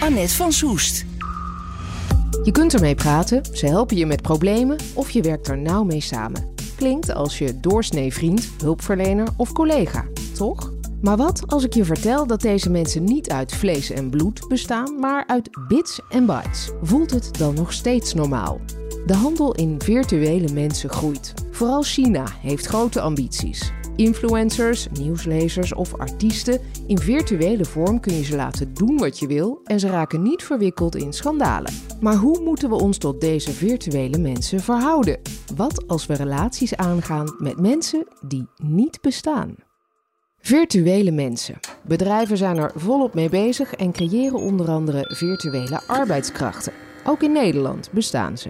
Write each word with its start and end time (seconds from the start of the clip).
Annette 0.00 0.34
van 0.34 0.52
Soest. 0.52 1.04
Je 2.42 2.50
kunt 2.52 2.74
ermee 2.74 2.94
praten, 2.94 3.44
ze 3.52 3.66
helpen 3.66 3.96
je 3.96 4.06
met 4.06 4.22
problemen 4.22 4.76
of 4.94 5.10
je 5.10 5.22
werkt 5.22 5.48
er 5.48 5.58
nauw 5.58 5.84
mee 5.84 6.00
samen. 6.00 6.54
Klinkt 6.76 7.14
als 7.14 7.38
je 7.38 7.60
doorsnee 7.60 8.12
vriend, 8.12 8.48
hulpverlener 8.62 9.28
of 9.36 9.52
collega, 9.52 10.06
toch? 10.34 10.72
Maar 11.00 11.16
wat 11.16 11.42
als 11.46 11.64
ik 11.64 11.74
je 11.74 11.84
vertel 11.84 12.26
dat 12.26 12.40
deze 12.40 12.70
mensen 12.70 13.04
niet 13.04 13.30
uit 13.30 13.54
vlees 13.54 13.90
en 13.90 14.10
bloed 14.10 14.48
bestaan, 14.48 14.98
maar 15.00 15.24
uit 15.26 15.48
bits 15.68 16.00
en 16.08 16.26
bytes? 16.26 16.70
Voelt 16.82 17.10
het 17.10 17.38
dan 17.38 17.54
nog 17.54 17.72
steeds 17.72 18.14
normaal? 18.14 18.60
De 19.06 19.14
handel 19.14 19.54
in 19.54 19.80
virtuele 19.80 20.52
mensen 20.52 20.90
groeit. 20.90 21.34
Vooral 21.50 21.82
China 21.82 22.24
heeft 22.40 22.66
grote 22.66 23.00
ambities. 23.00 23.72
Influencers, 24.00 24.86
nieuwslezers 24.98 25.74
of 25.74 25.94
artiesten, 25.94 26.60
in 26.86 26.98
virtuele 26.98 27.64
vorm 27.64 28.00
kun 28.00 28.14
je 28.14 28.24
ze 28.24 28.36
laten 28.36 28.74
doen 28.74 28.98
wat 28.98 29.18
je 29.18 29.26
wil 29.26 29.60
en 29.64 29.80
ze 29.80 29.88
raken 29.88 30.22
niet 30.22 30.42
verwikkeld 30.42 30.96
in 30.96 31.12
schandalen. 31.12 31.72
Maar 32.00 32.14
hoe 32.14 32.40
moeten 32.40 32.68
we 32.68 32.74
ons 32.74 32.98
tot 32.98 33.20
deze 33.20 33.52
virtuele 33.52 34.18
mensen 34.18 34.60
verhouden? 34.60 35.20
Wat 35.56 35.88
als 35.88 36.06
we 36.06 36.14
relaties 36.14 36.76
aangaan 36.76 37.34
met 37.38 37.60
mensen 37.60 38.06
die 38.20 38.46
niet 38.62 39.00
bestaan? 39.00 39.54
Virtuele 40.38 41.10
mensen. 41.10 41.58
Bedrijven 41.82 42.36
zijn 42.36 42.56
er 42.56 42.72
volop 42.74 43.14
mee 43.14 43.28
bezig 43.28 43.74
en 43.74 43.92
creëren 43.92 44.38
onder 44.38 44.68
andere 44.68 45.14
virtuele 45.16 45.80
arbeidskrachten. 45.86 46.72
Ook 47.04 47.22
in 47.22 47.32
Nederland 47.32 47.90
bestaan 47.92 48.38
ze. 48.38 48.48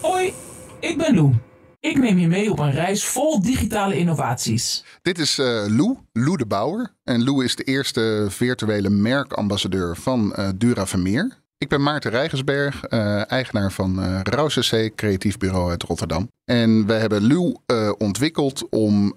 Hoi, 0.00 0.32
ik 0.80 0.98
ben 0.98 1.14
Lou. 1.14 1.34
Ik 1.80 1.98
neem 1.98 2.18
je 2.18 2.28
mee 2.28 2.50
op 2.50 2.58
een 2.58 2.70
reis 2.70 3.04
vol 3.04 3.42
digitale 3.42 3.98
innovaties. 3.98 4.84
Dit 5.02 5.18
is 5.18 5.38
uh, 5.38 5.46
Lou, 5.46 5.96
Lou 6.12 6.36
de 6.36 6.46
Bouwer. 6.46 6.94
En 7.04 7.24
Lou 7.24 7.44
is 7.44 7.56
de 7.56 7.62
eerste 7.62 8.26
virtuele 8.28 8.90
merkambassadeur 8.90 9.96
van 9.96 10.34
uh, 10.38 10.48
Dura 10.56 10.86
Vermeer. 10.86 11.38
Ik 11.58 11.68
ben 11.68 11.82
Maarten 11.82 12.10
Rijgensberg, 12.10 12.82
uh, 12.88 13.30
eigenaar 13.30 13.72
van 13.72 14.02
uh, 14.02 14.20
Rauw 14.22 14.48
creatief 14.94 15.38
bureau 15.38 15.70
uit 15.70 15.82
Rotterdam. 15.82 16.28
En 16.44 16.86
we 16.86 16.92
hebben 16.92 17.26
Lou 17.26 17.56
uh, 17.66 17.92
ontwikkeld 17.98 18.68
om 18.68 19.16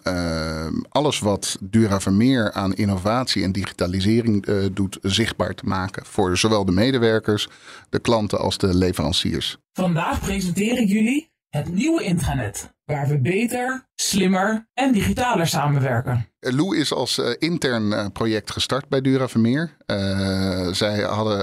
alles 0.90 1.20
wat 1.20 1.58
Dura 1.62 2.00
Vermeer 2.00 2.52
aan 2.52 2.74
innovatie 2.74 3.44
en 3.44 3.52
digitalisering 3.52 4.46
doet 4.74 4.98
zichtbaar 5.02 5.54
te 5.54 5.66
maken. 5.66 6.06
Voor 6.06 6.38
zowel 6.38 6.66
de 6.66 6.72
medewerkers, 6.72 7.48
de 7.90 8.00
klanten 8.00 8.40
als 8.40 8.58
de 8.58 8.76
leveranciers. 8.76 9.58
Vandaag 9.74 10.20
presenteer 10.20 10.78
ik 10.78 10.88
jullie 10.88 11.31
het 11.52 11.74
nieuwe 11.74 12.04
intranet, 12.04 12.74
waar 12.86 13.08
we 13.08 13.20
beter, 13.20 13.90
slimmer 13.96 14.70
en 14.74 14.92
digitaler 14.92 15.48
samenwerken. 15.48 16.31
Lou 16.44 16.78
is 16.78 16.94
als 16.94 17.18
uh, 17.18 17.30
intern 17.40 17.86
uh, 17.92 18.06
project 18.14 18.52
gestart 18.52 18.90
bij 18.90 19.02
Dura 19.02 19.28
Vermeer. 19.28 19.72
Zij 20.72 21.02
hadden 21.02 21.38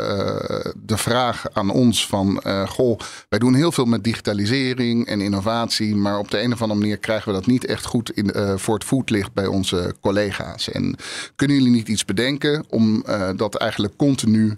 de 0.77 0.97
vraag 0.97 1.45
aan 1.53 1.71
ons 1.71 2.07
van... 2.07 2.43
goh, 2.69 2.99
wij 3.29 3.39
doen 3.39 3.55
heel 3.55 3.73
veel 3.73 3.85
met 3.85 4.05
digitalisering 4.05 5.07
en 5.07 5.21
innovatie... 5.21 5.97
maar 5.97 6.19
op 6.19 6.31
de 6.31 6.41
een 6.41 6.53
of 6.53 6.63
andere 6.63 6.81
manier 6.81 6.99
krijgen 6.99 7.29
we 7.29 7.35
dat 7.35 7.47
niet 7.47 7.67
echt 7.67 7.85
goed 7.85 8.11
in, 8.11 8.33
voor 8.59 8.75
het 8.75 8.85
voetlicht 8.85 9.33
bij 9.33 9.47
onze 9.47 9.95
collega's. 10.01 10.71
En 10.71 10.97
kunnen 11.37 11.57
jullie 11.57 11.73
niet 11.73 11.89
iets 11.89 12.05
bedenken 12.05 12.65
om 12.69 13.05
dat 13.37 13.55
eigenlijk 13.55 13.97
continu 13.97 14.57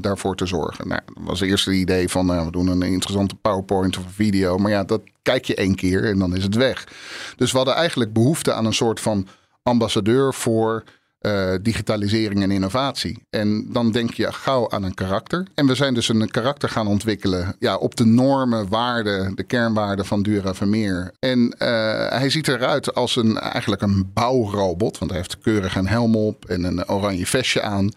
daarvoor 0.00 0.36
te 0.36 0.46
zorgen? 0.46 0.88
Nou, 0.88 1.00
dat 1.06 1.24
was 1.24 1.40
het 1.40 1.48
eerste 1.48 1.72
idee 1.72 2.08
van 2.08 2.44
we 2.44 2.50
doen 2.50 2.66
een 2.66 2.82
interessante 2.82 3.34
PowerPoint 3.34 3.98
of 3.98 4.04
video. 4.08 4.58
Maar 4.58 4.70
ja, 4.70 4.84
dat 4.84 5.02
kijk 5.22 5.44
je 5.44 5.54
één 5.54 5.74
keer 5.74 6.04
en 6.04 6.18
dan 6.18 6.36
is 6.36 6.42
het 6.42 6.54
weg. 6.54 6.86
Dus 7.36 7.50
we 7.50 7.56
hadden 7.56 7.74
eigenlijk 7.74 8.12
behoefte 8.12 8.52
aan 8.52 8.66
een 8.66 8.72
soort 8.72 9.00
van 9.00 9.26
ambassadeur 9.62 10.34
voor 10.34 10.84
uh, 11.20 11.54
digitalisering 11.62 12.42
en 12.42 12.50
innovatie. 12.50 13.22
En 13.30 13.72
dan 13.72 13.90
denk 13.90 14.12
je 14.14 14.32
gauw 14.32 14.70
aan 14.70 14.82
een 14.82 14.94
karakter. 14.94 15.46
En 15.54 15.66
we 15.66 15.74
zijn 15.74 15.94
dus 15.94 16.08
een 16.08 16.30
karakter 16.30 16.68
gaan 16.68 16.86
ontwikkelen 16.86 17.56
ja, 17.58 17.76
op 17.76 17.96
de 17.96 18.04
normen, 18.04 18.68
waarden, 18.68 19.34
de 19.34 19.42
kernwaarden 19.42 20.06
van 20.06 20.22
Dura 20.22 20.54
Vermeer. 20.54 21.12
En 21.18 21.38
uh, 21.38 21.58
hij 22.08 22.30
ziet 22.30 22.48
eruit 22.48 22.94
als 22.94 23.16
een, 23.16 23.38
eigenlijk 23.38 23.82
een 23.82 24.10
bouwrobot, 24.14 24.98
want 24.98 25.10
hij 25.10 25.20
heeft 25.20 25.38
keurig 25.38 25.76
een 25.76 25.88
helm 25.88 26.16
op 26.16 26.44
en 26.44 26.64
een 26.64 26.88
oranje 26.88 27.26
vestje 27.26 27.62
aan. 27.62 27.90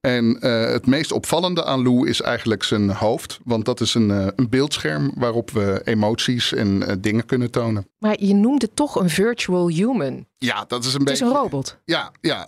En 0.00 0.38
uh, 0.40 0.64
het 0.64 0.86
meest 0.86 1.12
opvallende 1.12 1.64
aan 1.64 1.82
Lou 1.82 2.08
is 2.08 2.20
eigenlijk 2.20 2.62
zijn 2.62 2.90
hoofd. 2.90 3.38
Want 3.44 3.64
dat 3.64 3.80
is 3.80 3.94
een, 3.94 4.10
een 4.10 4.48
beeldscherm 4.48 5.12
waarop 5.14 5.50
we 5.50 5.80
emoties 5.84 6.52
en 6.52 6.98
dingen 7.00 7.26
kunnen 7.26 7.50
tonen. 7.50 7.88
Maar 7.98 8.16
je 8.18 8.34
noemt 8.34 8.62
het 8.62 8.76
toch 8.76 9.00
een 9.00 9.10
virtual 9.10 9.68
human. 9.68 10.26
Ja, 10.38 10.64
dat 10.68 10.84
is 10.84 10.94
een 10.94 11.00
het 11.00 11.08
beetje. 11.08 11.24
Het 11.24 11.32
is 11.32 11.38
een 11.38 11.42
robot. 11.42 11.76
Ja, 11.84 12.12
ja. 12.20 12.46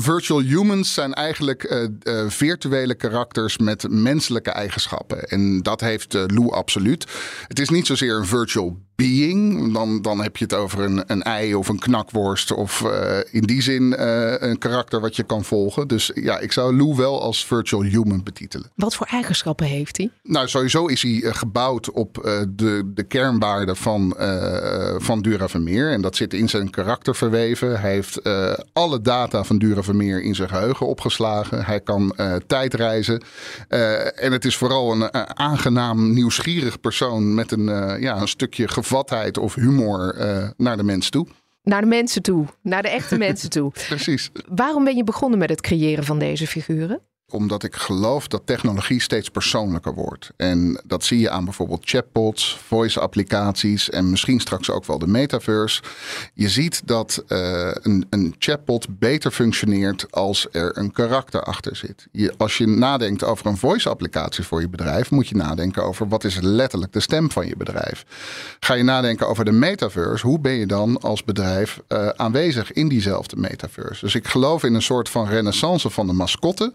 virtual 0.00 0.40
humans 0.40 0.94
zijn 0.94 1.14
eigenlijk 1.14 1.86
virtuele 2.26 2.94
karakters 2.94 3.58
met 3.58 3.86
menselijke 3.90 4.50
eigenschappen. 4.50 5.24
En 5.24 5.62
dat 5.62 5.80
heeft 5.80 6.12
Lou 6.12 6.52
absoluut. 6.52 7.06
Het 7.48 7.58
is 7.58 7.68
niet 7.68 7.86
zozeer 7.86 8.16
een 8.16 8.26
virtual 8.26 8.78
being. 8.94 9.72
Dan, 9.72 10.02
dan 10.02 10.22
heb 10.22 10.36
je 10.36 10.44
het 10.44 10.54
over 10.54 10.80
een, 10.80 11.04
een 11.06 11.22
ei 11.22 11.54
of 11.54 11.68
een 11.68 11.78
knakworst. 11.78 12.52
Of 12.52 12.84
in 13.30 13.42
die 13.42 13.62
zin 13.62 13.94
een 14.42 14.58
karakter 14.58 15.00
wat 15.00 15.16
je 15.16 15.22
kan 15.22 15.44
volgen. 15.44 15.88
Dus 15.88 16.10
ja, 16.14 16.38
ik 16.38 16.52
zou 16.52 16.76
Lou 16.76 16.96
wel 16.96 17.22
als 17.22 17.46
virtual 17.46 17.82
human 17.82 18.22
betitelen. 18.22 18.70
Wat 18.74 18.94
voor 18.94 19.06
eigenschappen 19.06 19.66
heeft 19.66 19.96
hij? 19.96 20.10
Nou, 20.22 20.48
sowieso 20.48 20.86
is 20.86 21.02
hij 21.02 21.20
gebouwd 21.32 21.90
op 21.90 22.14
de, 22.48 22.92
de 22.94 23.02
kernwaarden 23.02 23.76
van, 23.76 24.14
van 24.98 25.22
Dura 25.22 25.48
Vermeer. 25.48 25.90
En 25.90 26.02
dat 26.02 26.16
zit 26.16 26.34
in 26.34 26.48
zijn 26.52 26.70
karakter 26.70 27.14
verweven. 27.14 27.80
Hij 27.80 27.92
heeft 27.92 28.20
alle 28.72 29.00
data 29.00 29.44
van 29.44 29.58
Dura 29.58 29.82
Vermeer 29.82 30.22
in 30.22 30.34
zijn 30.34 30.48
geheugen 30.48 30.86
opgeslagen. 30.86 31.64
Hij 31.64 31.80
kan 31.80 32.16
tijdreizen. 32.46 33.22
en 34.14 34.32
het 34.32 34.44
is 34.44 34.56
vooral 34.56 34.92
een 34.92 35.14
aangenaam, 35.36 36.12
nieuwsgierig 36.12 36.80
persoon 36.80 37.34
met 37.34 37.52
een, 37.52 37.64
ja, 38.00 38.20
een 38.20 38.28
stukje 38.28 38.68
gevatheid 38.68 39.38
of 39.38 39.54
humor 39.54 40.14
uh, 40.18 40.48
naar 40.56 40.76
de 40.76 40.82
mens 40.82 41.10
toe. 41.10 41.26
Naar 41.62 41.80
de 41.80 41.86
mensen 41.86 42.22
toe, 42.22 42.46
naar 42.62 42.82
de 42.82 42.88
echte 42.88 43.18
mensen 43.26 43.50
toe. 43.50 43.70
Precies. 43.70 44.30
Waarom 44.48 44.84
ben 44.84 44.96
je 44.96 45.04
begonnen 45.04 45.38
met 45.38 45.50
het 45.50 45.60
creëren 45.60 46.04
van 46.04 46.18
deze 46.18 46.46
figuren? 46.46 47.00
Omdat 47.32 47.62
ik 47.62 47.76
geloof 47.76 48.28
dat 48.28 48.42
technologie 48.44 49.00
steeds 49.00 49.28
persoonlijker 49.28 49.94
wordt. 49.94 50.30
En 50.36 50.82
dat 50.86 51.04
zie 51.04 51.18
je 51.18 51.30
aan 51.30 51.44
bijvoorbeeld 51.44 51.88
chatbots, 51.88 52.58
voice-applicaties 52.66 53.90
en 53.90 54.10
misschien 54.10 54.40
straks 54.40 54.70
ook 54.70 54.84
wel 54.84 54.98
de 54.98 55.06
metaverse. 55.06 55.82
Je 56.34 56.48
ziet 56.48 56.82
dat 56.84 57.24
uh, 57.28 57.70
een, 57.72 58.06
een, 58.10 58.34
chatbot 58.38 58.98
beter 58.98 59.30
functioneert 59.30 60.06
als 60.10 60.46
er 60.50 60.78
een 60.78 60.92
karakter 60.92 61.42
achter 61.42 61.76
zit. 61.76 62.06
Je, 62.12 62.34
als 62.36 62.58
je 62.58 62.66
nadenkt 62.66 63.24
over 63.24 63.46
een 63.46 63.56
voice-applicatie 63.56 64.44
voor 64.44 64.60
je 64.60 64.68
bedrijf, 64.68 65.10
moet 65.10 65.28
je 65.28 65.36
nadenken 65.36 65.84
over 65.84 66.08
wat 66.08 66.24
is 66.24 66.40
letterlijk 66.40 66.92
de 66.92 67.00
stem 67.00 67.30
van 67.30 67.46
je 67.46 67.56
bedrijf. 67.56 68.04
Ga 68.60 68.74
je 68.74 68.82
nadenken 68.82 69.28
over 69.28 69.44
de 69.44 69.52
metaverse, 69.52 70.26
hoe 70.26 70.40
ben 70.40 70.52
je 70.52 70.66
dan 70.66 71.00
als 71.00 71.24
bedrijf 71.24 71.80
uh, 71.88 72.08
aanwezig 72.08 72.72
in 72.72 72.88
diezelfde 72.88 73.36
metaverse? 73.36 74.04
Dus 74.04 74.14
ik 74.14 74.26
geloof 74.26 74.62
in 74.62 74.74
een 74.74 74.82
soort 74.82 75.08
van 75.08 75.28
renaissance 75.28 75.90
van 75.90 76.06
de 76.06 76.12
mascotte 76.12 76.72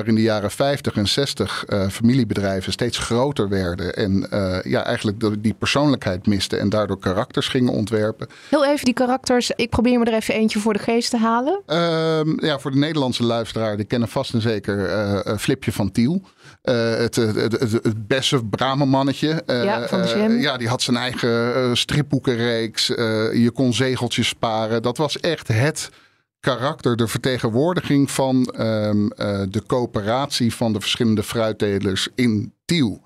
waar 0.00 0.08
in 0.08 0.14
de 0.14 0.22
jaren 0.22 0.50
50 0.50 0.96
en 0.96 1.08
60 1.08 1.64
uh, 1.68 1.88
familiebedrijven 1.88 2.72
steeds 2.72 2.98
groter 2.98 3.48
werden. 3.48 3.96
En 3.96 4.26
uh, 4.32 4.62
ja, 4.62 4.84
eigenlijk 4.84 5.42
die 5.42 5.54
persoonlijkheid 5.54 6.26
misten 6.26 6.60
en 6.60 6.68
daardoor 6.68 6.98
karakters 6.98 7.48
gingen 7.48 7.72
ontwerpen. 7.72 8.28
Heel 8.48 8.66
even 8.66 8.84
die 8.84 8.94
karakters. 8.94 9.50
Ik 9.50 9.70
probeer 9.70 9.98
me 9.98 10.04
er 10.04 10.14
even 10.14 10.34
eentje 10.34 10.58
voor 10.58 10.72
de 10.72 10.78
geest 10.78 11.10
te 11.10 11.16
halen. 11.16 11.62
Uh, 11.66 12.20
ja, 12.36 12.58
voor 12.58 12.70
de 12.70 12.76
Nederlandse 12.76 13.24
luisteraar, 13.24 13.76
die 13.76 13.86
kennen 13.86 14.08
vast 14.08 14.34
en 14.34 14.40
zeker 14.40 14.86
eh, 14.86 15.36
Flipje 15.38 15.72
van 15.72 15.90
Tiel. 15.92 16.22
het, 16.62 17.16
het, 17.16 17.36
het, 17.36 17.72
het 17.72 18.06
beste 18.06 18.44
Bramenmannetje. 18.44 19.42
ja, 19.46 19.88
van 19.88 20.02
de 20.02 20.36
ja, 20.40 20.56
die 20.56 20.68
had 20.68 20.82
zijn 20.82 20.96
eigen 20.96 21.76
stripboekenreeks. 21.76 22.86
je 22.86 23.50
kon 23.54 23.74
zegeltjes 23.74 24.28
sparen. 24.28 24.82
Dat 24.82 24.96
was 24.96 25.20
echt 25.20 25.48
het 25.48 25.90
karakter, 26.40 26.96
de 26.96 27.08
vertegenwoordiging 27.08 28.10
van 28.10 28.54
um, 28.58 29.02
uh, 29.02 29.42
de 29.48 29.62
coöperatie 29.66 30.54
van 30.54 30.72
de 30.72 30.80
verschillende 30.80 31.22
fruittelers 31.22 32.08
in 32.14 32.52
Tiel. 32.64 33.00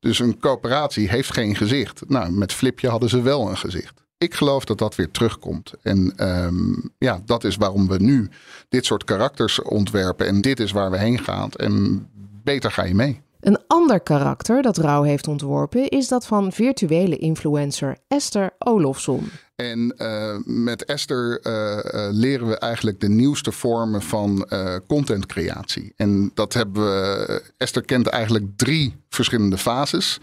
Dus 0.00 0.18
een 0.18 0.38
coöperatie 0.38 1.08
heeft 1.08 1.32
geen 1.32 1.56
gezicht. 1.56 2.02
Nou, 2.08 2.30
met 2.30 2.52
Flipje 2.52 2.88
hadden 2.88 3.08
ze 3.08 3.22
wel 3.22 3.48
een 3.48 3.56
gezicht. 3.56 4.02
Ik 4.18 4.34
geloof 4.34 4.64
dat 4.64 4.78
dat 4.78 4.94
weer 4.94 5.10
terugkomt. 5.10 5.72
En 5.82 6.12
ehm, 6.16 6.74
ja, 6.98 7.22
dat 7.24 7.44
is 7.44 7.56
waarom 7.56 7.88
we 7.88 7.96
nu 7.98 8.28
dit 8.68 8.84
soort 8.84 9.04
karakters 9.04 9.62
ontwerpen. 9.62 10.26
En 10.26 10.40
dit 10.40 10.60
is 10.60 10.72
waar 10.72 10.90
we 10.90 10.98
heen 10.98 11.18
gaan. 11.18 11.50
En 11.50 12.06
beter 12.44 12.70
ga 12.70 12.84
je 12.84 12.94
mee. 12.94 13.20
Een 13.40 13.58
ander 13.66 14.00
karakter 14.00 14.62
dat 14.62 14.76
Rauw 14.76 15.02
heeft 15.02 15.28
ontworpen 15.28 15.88
is 15.88 16.08
dat 16.08 16.26
van 16.26 16.52
virtuele 16.52 17.16
influencer 17.16 17.96
Esther 18.08 18.50
Olofsson. 18.58 19.30
En 19.58 19.94
uh, 19.96 20.36
met 20.44 20.84
Esther 20.84 21.40
uh, 21.42 21.52
uh, 21.52 22.08
leren 22.10 22.48
we 22.48 22.58
eigenlijk 22.58 23.00
de 23.00 23.08
nieuwste 23.08 23.52
vormen 23.52 24.02
van 24.02 24.48
contentcreatie. 24.86 25.92
En 25.96 26.30
dat 26.34 26.52
hebben 26.52 26.82
we. 26.82 27.42
Esther 27.56 27.82
kent 27.82 28.06
eigenlijk 28.06 28.44
drie 28.56 28.96
verschillende 29.08 29.58
fases. 29.58 30.20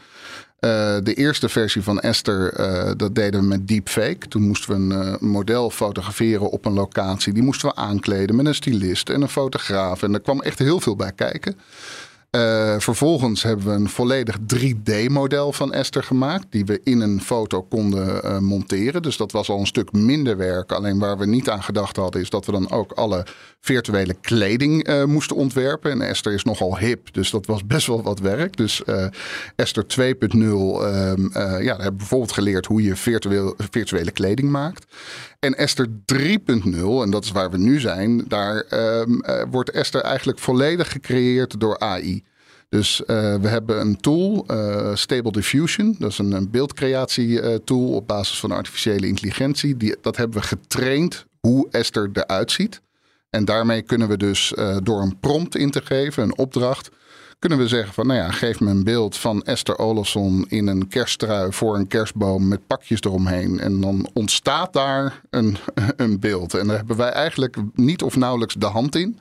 de 1.04 1.14
eerste 1.16 1.50
versie 1.50 1.82
van 1.82 2.00
Esther, 2.00 2.54
dat 2.98 3.16
deden 3.16 3.42
we 3.42 3.48
met 3.48 3.68
deepfake. 3.68 4.28
Toen 4.28 4.48
moesten 4.48 4.70
we 4.70 4.96
een 4.96 5.18
model 5.30 5.70
fotograferen 5.70 6.50
op 6.50 6.66
een 6.66 6.74
locatie. 6.74 7.34
Die 7.34 7.44
moesten 7.44 7.70
we 7.70 7.76
aankleden 7.76 8.36
met 8.36 8.46
een 8.46 8.56
stylist 8.56 9.10
en 9.10 9.22
een 9.22 9.30
fotograaf. 9.30 10.04
En 10.04 10.14
er 10.14 10.22
kwam 10.22 10.42
echt 10.42 10.60
heel 10.60 10.80
veel 10.80 10.96
bij 10.96 11.12
kijken. 11.12 11.56
Uh, 12.36 12.76
vervolgens 12.80 13.44
hebben 13.44 13.66
we 13.66 13.72
een 13.72 13.90
volledig 13.90 14.38
3D-model 14.56 15.52
van 15.52 15.74
Esther 15.74 16.04
gemaakt, 16.04 16.46
die 16.50 16.66
we 16.66 16.82
in 16.84 17.02
een 17.02 17.22
foto 17.22 17.64
konden 17.64 18.26
uh, 18.26 18.40
monteren. 18.40 19.02
Dus 19.02 19.18
dat 19.18 19.32
was 19.32 19.50
al 19.50 19.60
een 19.60 19.68
stuk 19.68 19.92
minder 19.92 20.38
werk. 20.38 20.72
Alleen 20.72 21.00
waar 21.00 21.18
we 21.18 21.26
niet 21.26 21.50
aan 21.50 21.64
gedacht 21.64 21.96
hadden, 21.96 22.22
is 22.22 22.30
dat 22.30 22.46
we 22.46 22.52
dan 22.52 22.72
ook 22.72 22.92
alle 22.92 23.26
virtuele 23.60 24.14
kleding 24.22 24.88
uh, 24.90 25.04
moesten 25.04 25.36
ontwerpen. 25.36 25.92
En 25.92 26.02
Esther 26.02 26.34
is 26.34 26.44
nogal 26.44 26.78
hip, 26.78 27.14
dus 27.14 27.32
dat 27.32 27.46
was 27.46 27.66
best 27.66 27.88
wel 27.88 28.04
wat 28.04 28.20
werk. 28.20 28.58
Dus 28.58 28.84
Esther 29.56 29.86
2.0, 29.88 30.38
ehm, 30.38 31.22
ja, 31.32 31.32
daar 31.34 31.64
hebben 31.64 31.86
we 31.86 31.92
bijvoorbeeld 31.92 32.32
geleerd 32.32 32.66
hoe 32.66 32.84
je 32.84 32.96
virtueel, 32.96 33.54
virtuele 33.58 34.12
kleding 34.12 34.50
maakt. 34.50 34.86
En 35.45 35.57
Esther 35.57 35.88
3.0, 36.13 37.03
en 37.03 37.09
dat 37.09 37.24
is 37.24 37.31
waar 37.31 37.51
we 37.51 37.57
nu 37.57 37.80
zijn, 37.80 38.25
daar 38.27 38.65
um, 39.00 39.24
uh, 39.25 39.44
wordt 39.51 39.71
Esther 39.71 40.01
eigenlijk 40.01 40.39
volledig 40.39 40.92
gecreëerd 40.92 41.59
door 41.59 41.80
AI. 41.80 42.24
Dus 42.69 43.01
uh, 43.01 43.07
we 43.36 43.47
hebben 43.47 43.80
een 43.80 43.97
tool, 43.97 44.45
uh, 44.51 44.95
Stable 44.95 45.31
Diffusion. 45.31 45.95
Dat 46.00 46.12
is 46.12 46.18
een, 46.18 46.31
een 46.31 46.51
beeldcreatie-tool 46.51 47.94
op 47.94 48.07
basis 48.07 48.39
van 48.39 48.51
artificiële 48.51 49.07
intelligentie. 49.07 49.77
Die, 49.77 49.95
dat 50.01 50.18
hebben 50.18 50.39
we 50.39 50.47
getraind 50.47 51.25
hoe 51.39 51.68
Esther 51.71 52.09
eruit 52.13 52.51
ziet. 52.51 52.81
En 53.30 53.45
daarmee 53.45 53.81
kunnen 53.81 54.07
we 54.07 54.18
dus 54.18 54.53
door 54.83 55.01
een 55.01 55.19
prompt 55.19 55.56
in 55.56 55.71
te 55.71 55.81
geven, 55.81 56.24
een 56.24 56.38
opdracht, 56.38 56.89
kunnen 57.47 57.65
we 57.65 57.75
zeggen 57.75 57.94
van, 57.94 58.07
nou 58.07 58.19
ja, 58.19 58.31
geef 58.31 58.59
me 58.59 58.69
een 58.69 58.83
beeld 58.83 59.18
van 59.18 59.44
Esther 59.44 59.77
Olofsson 59.77 60.45
in 60.50 60.68
een 60.68 60.88
kersttrui 60.88 61.51
voor 61.51 61.75
een 61.75 61.88
kerstboom 61.88 62.47
met 62.47 62.68
pakjes 62.68 63.01
eromheen. 63.01 63.59
En 63.59 63.81
dan 63.81 64.09
ontstaat 64.13 64.74
daar 64.74 65.21
een, 65.30 65.57
een 65.97 66.19
beeld. 66.19 66.53
En 66.53 66.68
daar 66.68 66.77
hebben 66.77 66.97
wij 66.97 67.09
eigenlijk 67.09 67.57
niet 67.74 68.03
of 68.03 68.15
nauwelijks 68.15 68.53
de 68.53 68.65
hand 68.65 68.95
in. 68.95 69.19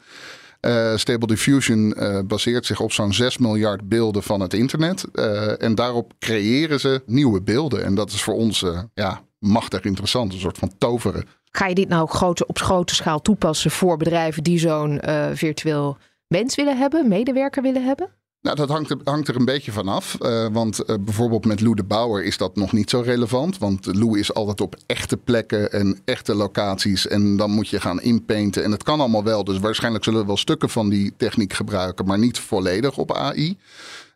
Uh, 0.60 0.96
Stable 0.96 1.26
Diffusion 1.26 1.94
uh, 1.96 2.18
baseert 2.26 2.66
zich 2.66 2.80
op 2.80 2.92
zo'n 2.92 3.12
6 3.12 3.38
miljard 3.38 3.88
beelden 3.88 4.22
van 4.22 4.40
het 4.40 4.54
internet. 4.54 5.04
Uh, 5.12 5.62
en 5.62 5.74
daarop 5.74 6.12
creëren 6.18 6.80
ze 6.80 7.02
nieuwe 7.06 7.42
beelden. 7.42 7.84
En 7.84 7.94
dat 7.94 8.10
is 8.10 8.22
voor 8.22 8.34
ons 8.34 8.64
ja, 8.94 9.22
machtig 9.38 9.84
interessant, 9.84 10.32
een 10.32 10.40
soort 10.40 10.58
van 10.58 10.72
toveren. 10.78 11.24
Ga 11.50 11.66
je 11.66 11.74
dit 11.74 11.88
nou 11.88 12.08
grote, 12.08 12.46
op 12.46 12.58
grote 12.58 12.94
schaal 12.94 13.20
toepassen 13.20 13.70
voor 13.70 13.96
bedrijven 13.96 14.42
die 14.42 14.58
zo'n 14.58 15.00
virtueel 15.32 15.98
mens 16.38 16.54
willen 16.54 16.78
hebben, 16.78 17.08
medewerker 17.08 17.62
willen 17.62 17.84
hebben? 17.84 18.08
Nou, 18.40 18.56
dat 18.56 18.68
hangt 18.68 18.90
er, 18.90 18.98
hangt 19.04 19.28
er 19.28 19.36
een 19.36 19.44
beetje 19.44 19.72
van 19.72 19.88
af. 19.88 20.16
Uh, 20.20 20.46
want 20.52 20.80
uh, 20.80 20.96
bijvoorbeeld 21.00 21.44
met 21.44 21.60
Lou 21.60 21.74
de 21.74 21.84
Bouwer 21.84 22.24
is 22.24 22.36
dat 22.36 22.56
nog 22.56 22.72
niet 22.72 22.90
zo 22.90 23.00
relevant. 23.00 23.58
Want 23.58 23.86
Lou 23.86 24.18
is 24.18 24.34
altijd 24.34 24.60
op 24.60 24.76
echte 24.86 25.16
plekken 25.16 25.72
en 25.72 25.98
echte 26.04 26.34
locaties. 26.34 27.08
En 27.08 27.36
dan 27.36 27.50
moet 27.50 27.68
je 27.68 27.80
gaan 27.80 28.00
inpainten. 28.00 28.64
En 28.64 28.70
het 28.70 28.82
kan 28.82 29.00
allemaal 29.00 29.24
wel. 29.24 29.44
Dus 29.44 29.58
waarschijnlijk 29.58 30.04
zullen 30.04 30.20
we 30.20 30.26
wel 30.26 30.36
stukken 30.36 30.68
van 30.68 30.88
die 30.88 31.12
techniek 31.16 31.52
gebruiken. 31.52 32.06
Maar 32.06 32.18
niet 32.18 32.38
volledig 32.38 32.98
op 32.98 33.12
AI. 33.12 33.58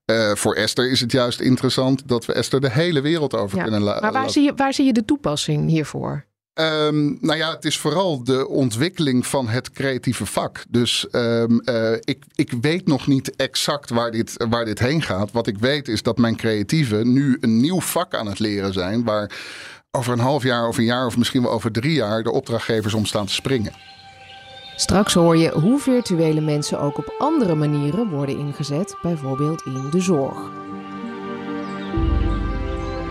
Uh, 0.07 0.35
voor 0.35 0.55
Esther 0.55 0.91
is 0.91 1.01
het 1.01 1.13
juist 1.13 1.41
interessant 1.41 2.09
dat 2.09 2.27
we 2.27 2.33
Esther 2.33 2.61
de 2.61 2.71
hele 2.71 3.01
wereld 3.01 3.35
over 3.35 3.57
ja, 3.57 3.63
kunnen 3.63 3.83
laten. 3.83 4.03
Maar 4.03 4.13
waar 4.13 4.31
zie, 4.31 4.43
je, 4.43 4.53
waar 4.57 4.75
zie 4.75 4.85
je 4.85 4.93
de 4.93 5.05
toepassing 5.05 5.69
hiervoor? 5.69 6.28
Um, 6.61 7.19
nou 7.21 7.39
ja, 7.39 7.51
het 7.51 7.65
is 7.65 7.79
vooral 7.79 8.25
de 8.25 8.49
ontwikkeling 8.49 9.27
van 9.27 9.49
het 9.49 9.71
creatieve 9.73 10.27
vak. 10.27 10.65
Dus 10.69 11.07
um, 11.13 11.61
uh, 11.65 11.93
ik, 11.93 12.25
ik 12.35 12.53
weet 12.61 12.87
nog 12.87 13.07
niet 13.07 13.37
exact 13.37 13.91
waar 13.91 14.11
dit, 14.11 14.47
waar 14.49 14.65
dit 14.65 14.79
heen 14.79 15.03
gaat. 15.03 15.33
Wat 15.33 15.47
ik 15.47 15.59
weet 15.59 15.89
is 15.89 16.03
dat 16.03 16.19
mijn 16.19 16.37
creatieven 16.37 17.13
nu 17.13 17.37
een 17.41 17.61
nieuw 17.61 17.81
vak 17.81 18.15
aan 18.15 18.27
het 18.27 18.39
leren 18.39 18.73
zijn. 18.73 19.05
Waar 19.05 19.31
over 19.91 20.13
een 20.13 20.19
half 20.19 20.43
jaar 20.43 20.69
of 20.69 20.79
een 20.79 20.85
jaar 20.85 21.07
of 21.07 21.17
misschien 21.17 21.43
wel 21.43 21.53
over 21.53 21.73
drie 21.73 21.95
jaar 21.95 22.23
de 22.23 22.33
opdrachtgevers 22.33 22.95
om 22.95 23.05
staan 23.07 23.27
te 23.27 23.33
springen. 23.33 23.73
Straks 24.77 25.15
hoor 25.15 25.37
je 25.37 25.51
hoe 25.51 25.79
virtuele 25.79 26.41
mensen 26.41 26.81
ook 26.81 26.99
op 26.99 27.15
andere 27.19 27.55
manieren 27.55 28.11
worden 28.11 28.39
ingezet, 28.39 28.97
bijvoorbeeld 29.03 29.63
in 29.65 29.91
de 29.91 30.01
zorg. 30.01 30.39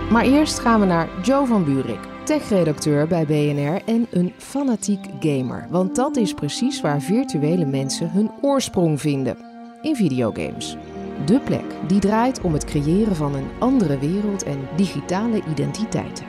Maar 0.10 0.24
eerst 0.24 0.60
gaan 0.60 0.80
we 0.80 0.86
naar 0.86 1.10
Joe 1.22 1.46
van 1.46 1.64
Buurik, 1.64 2.00
tech-redacteur 2.28 3.08
bij 3.08 3.26
BNR 3.26 3.82
en 3.86 4.08
een 4.12 4.34
fanatiek 4.38 5.06
gamer. 5.20 5.68
Want 5.70 5.96
dat 5.96 6.18
is 6.18 6.34
precies 6.34 6.82
waar 6.82 7.02
virtuele 7.02 7.66
mensen 7.66 8.12
hun 8.12 8.32
oorsprong 8.42 9.02
vinden: 9.02 9.38
in 9.82 9.96
videogames. 9.96 10.78
De 11.26 11.40
plek 11.40 11.64
die 11.88 12.00
draait 12.00 12.42
om 12.42 12.54
het 12.54 12.66
creëren 12.66 13.16
van 13.16 13.36
een 13.36 13.48
andere 13.60 14.00
wereld 14.00 14.44
en 14.44 14.60
digitale 14.76 15.42
identiteiten. 15.52 16.26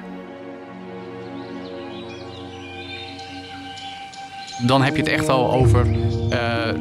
Dan 4.67 4.83
heb 4.83 4.97
je 4.97 5.03
het 5.03 5.11
echt 5.11 5.29
al 5.29 5.53
over 5.53 5.87
uh, 5.87 5.95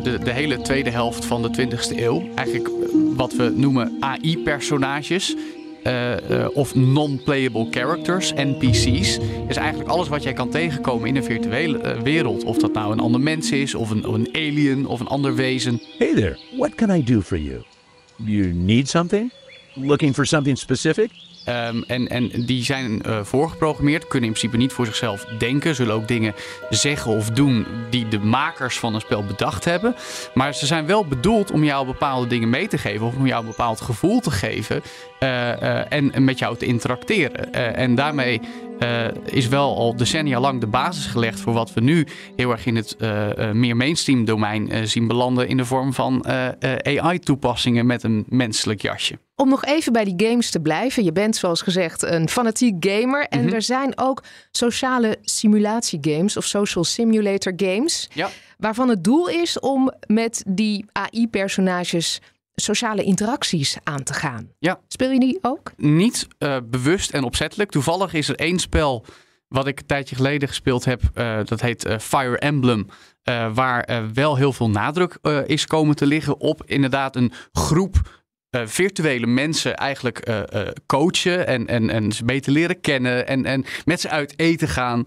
de, 0.04 0.20
de 0.20 0.32
hele 0.32 0.62
tweede 0.62 0.90
helft 0.90 1.26
van 1.26 1.42
de 1.42 1.70
20e 1.70 1.98
eeuw. 1.98 2.24
Eigenlijk 2.36 2.70
wat 3.16 3.34
we 3.34 3.54
noemen 3.56 3.98
AI-personages. 4.00 5.36
Uh, 5.88 6.16
uh, 6.30 6.48
of 6.54 6.76
non-playable 6.76 7.68
characters, 7.72 8.34
NPC's. 8.34 9.18
Is 9.48 9.56
eigenlijk 9.56 9.90
alles 9.90 10.08
wat 10.08 10.24
jij 10.24 10.34
kan 10.34 10.50
tegenkomen 10.50 11.08
in 11.08 11.16
een 11.16 11.24
virtuele 11.24 11.96
uh, 11.96 12.02
wereld. 12.02 12.44
Of 12.44 12.58
dat 12.58 12.74
nou 12.74 12.92
een 12.92 13.00
ander 13.00 13.22
mens 13.22 13.52
is, 13.52 13.76
of 13.76 13.90
een, 13.90 14.14
een, 14.14 14.30
alien, 14.34 14.86
of 14.86 15.00
een 15.00 15.08
ander 15.08 15.36
wezen. 15.36 15.82
Hey 15.98 16.14
there, 16.14 16.38
what 16.58 16.76
can 16.76 16.90
I 16.90 17.04
do 17.04 17.22
for 17.22 17.38
you? 17.38 17.64
You 18.16 18.54
need 18.54 18.90
something? 18.90 19.32
Looking 19.74 20.14
for 20.14 20.26
something 20.26 20.58
specific? 20.58 21.12
Um, 21.50 21.84
en, 21.88 22.08
en 22.08 22.32
die 22.36 22.64
zijn 22.64 23.02
uh, 23.06 23.20
voorgeprogrammeerd, 23.24 24.08
kunnen 24.08 24.30
in 24.30 24.36
principe 24.36 24.58
niet 24.58 24.74
voor 24.74 24.86
zichzelf 24.86 25.26
denken. 25.26 25.76
Zullen 25.76 25.96
ook 25.96 26.08
dingen 26.08 26.34
zeggen 26.70 27.12
of 27.12 27.30
doen 27.30 27.66
die 27.90 28.08
de 28.08 28.20
makers 28.20 28.80
van 28.80 28.94
een 28.94 29.02
spel 29.02 29.24
bedacht 29.24 29.66
hebben. 29.66 29.96
Maar 30.34 30.54
ze 30.54 30.66
zijn 30.66 30.86
wel 30.86 31.06
bedoeld 31.06 31.52
om 31.52 31.64
jou 31.64 31.86
bepaalde 31.86 32.28
dingen 32.28 32.50
mee 32.50 32.68
te 32.68 32.78
geven. 32.78 33.06
Of 33.06 33.16
om 33.16 33.28
jou 33.28 33.42
een 33.42 33.50
bepaald 33.50 33.82
gevoel 33.82 34.20
te 34.20 34.32
geven. 34.32 34.82
Uh, 35.20 35.92
en, 35.94 36.14
en, 36.14 36.24
met 36.24 36.40
jou 36.40 36.58
te 36.58 36.66
interacteren. 36.66 37.54
en 37.76 37.96
daarmee 37.96 38.42
is 39.26 39.48
wel 39.48 39.78
al 39.78 39.96
decennia 39.96 40.40
lang 40.40 40.60
de 40.60 40.68
basis 40.68 41.06
gelegd 41.06 41.40
voor 41.40 41.54
wat 41.54 41.74
we 41.74 41.82
nu 41.82 42.08
heel 42.36 42.52
erg 42.52 42.66
in 42.66 42.76
het 42.76 42.98
meer 43.54 43.76
mainstream 43.76 44.26
domein 44.26 44.88
zien 44.88 45.08
belanden. 45.08 45.48
In 45.48 45.58
de 45.58 45.66
vorm 45.66 45.94
van 45.94 46.26
AI-toepassingen 46.82 47.86
met 47.86 48.04
een 48.04 48.26
menselijk 48.30 48.82
jasje. 48.82 49.18
Om 49.40 49.50
nog 49.50 49.66
even 49.66 49.94
bij 49.94 50.04
die 50.04 50.28
games 50.28 50.50
te 50.50 50.60
blijven. 50.60 51.04
Je 51.04 51.12
bent 51.12 51.36
zoals 51.36 51.62
gezegd 51.62 52.04
een 52.04 52.30
fanatiek 52.30 52.86
gamer. 52.86 53.28
En 53.28 53.40
mm 53.40 53.46
-hmm. 53.46 53.54
er 53.54 53.62
zijn 53.62 53.98
ook 53.98 54.24
sociale 54.52 55.18
simulatiegames 55.22 56.38
of 56.38 56.46
social 56.46 56.84
simulator 56.84 57.54
games. 57.56 58.10
Ja. 58.14 58.30
Waarvan 58.58 58.90
het 58.90 59.04
doel 59.04 59.30
is 59.30 59.60
om 59.60 59.94
met 60.08 60.44
die 60.48 60.86
AI-personages 60.92 62.22
sociale 62.56 63.04
interacties 63.04 63.78
aan 63.84 64.04
te 64.04 64.14
gaan. 64.14 64.50
Ja. 64.60 64.80
Speel 64.88 65.12
je 65.12 65.20
die 65.20 65.40
ook? 65.42 65.72
Niet 65.76 66.28
uh, 66.40 66.58
bewust 66.64 67.12
en 67.12 67.24
opzettelijk. 67.24 67.72
Toevallig 67.72 68.14
is 68.14 68.30
er 68.30 68.36
één 68.36 68.60
spel 68.60 69.06
wat 69.48 69.68
ik 69.68 69.80
een 69.80 69.86
tijdje 69.86 70.16
geleden 70.16 70.48
gespeeld 70.48 70.86
heb. 70.86 71.02
Uh, 71.16 71.40
dat 71.44 71.62
heet 71.62 71.86
uh, 71.86 71.98
Fire 71.98 72.38
Emblem. 72.38 72.88
waar 73.54 74.14
wel 74.14 74.36
heel 74.36 74.54
veel 74.54 74.70
nadruk 74.70 75.18
is 75.46 75.66
komen 75.66 75.96
te 75.96 76.06
liggen 76.06 76.40
op 76.40 76.64
inderdaad 76.66 77.16
een 77.16 77.32
groep 77.52 78.17
virtuele 78.66 79.28
mensen 79.28 79.76
eigenlijk 79.76 80.30
uh, 80.30 80.40
uh, 80.54 80.68
coachen 80.86 81.48
en, 81.48 81.68
en, 81.68 81.90
en 81.90 82.12
ze 82.12 82.26
beter 82.26 82.52
leren 82.52 82.82
kennen 82.82 83.28
en, 83.28 83.46
en 83.46 83.66
met 83.86 84.02
ze 84.02 84.10
uit 84.10 84.34
eten 84.36 84.68
gaan, 84.68 85.06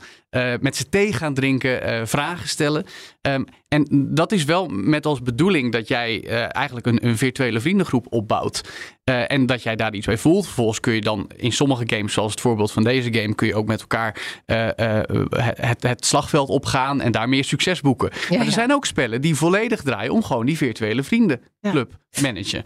met 0.61 0.77
ze 0.77 0.89
thee 0.89 1.13
gaan 1.13 1.35
drinken, 1.35 2.09
vragen 2.09 2.49
stellen. 2.49 2.85
Um, 3.23 3.45
en 3.69 3.87
dat 4.15 4.33
is 4.33 4.45
wel 4.45 4.69
met 4.69 5.07
als 5.07 5.23
bedoeling 5.23 5.73
dat 5.73 5.89
jij 5.89 6.27
eigenlijk 6.49 6.87
een, 6.87 7.07
een, 7.07 7.19
virtuele 7.19 7.61
vriendengroep 7.61 8.07
opbouwt 8.09 8.61
en 9.05 9.47
dat 9.47 9.63
jij 9.63 9.77
daar 9.77 9.95
iets 9.95 10.07
bij 10.07 10.19
voelt. 10.19 10.45
Vervolgens 10.45 10.81
kun 10.81 10.93
je 10.93 11.01
dan 11.01 11.31
in 11.37 11.53
sommige 11.53 11.83
games, 11.87 12.13
zoals 12.13 12.31
het 12.31 12.41
voorbeeld 12.41 12.73
van 12.73 12.83
deze 12.83 13.13
game, 13.13 13.35
kun 13.35 13.47
je 13.47 13.55
ook 13.55 13.67
met 13.67 13.81
elkaar 13.81 14.43
het, 14.47 15.83
het, 15.83 16.07
slagveld 16.07 16.49
opgaan 16.49 17.01
en 17.01 17.13
daar 17.13 17.29
meer 17.29 17.45
succes 17.45 17.81
boeken. 17.81 18.11
Ja, 18.13 18.19
maar 18.29 18.39
er 18.39 18.45
ja. 18.45 18.51
zijn 18.51 18.73
ook 18.73 18.87
spellen 18.87 19.21
die 19.21 19.35
volledig 19.35 19.83
draaien 19.83 20.13
om 20.13 20.23
gewoon 20.23 20.47
die 20.47 20.57
virtuele 20.57 21.03
vriendenclub 21.03 21.99
ja. 22.11 22.23
managen. 22.23 22.65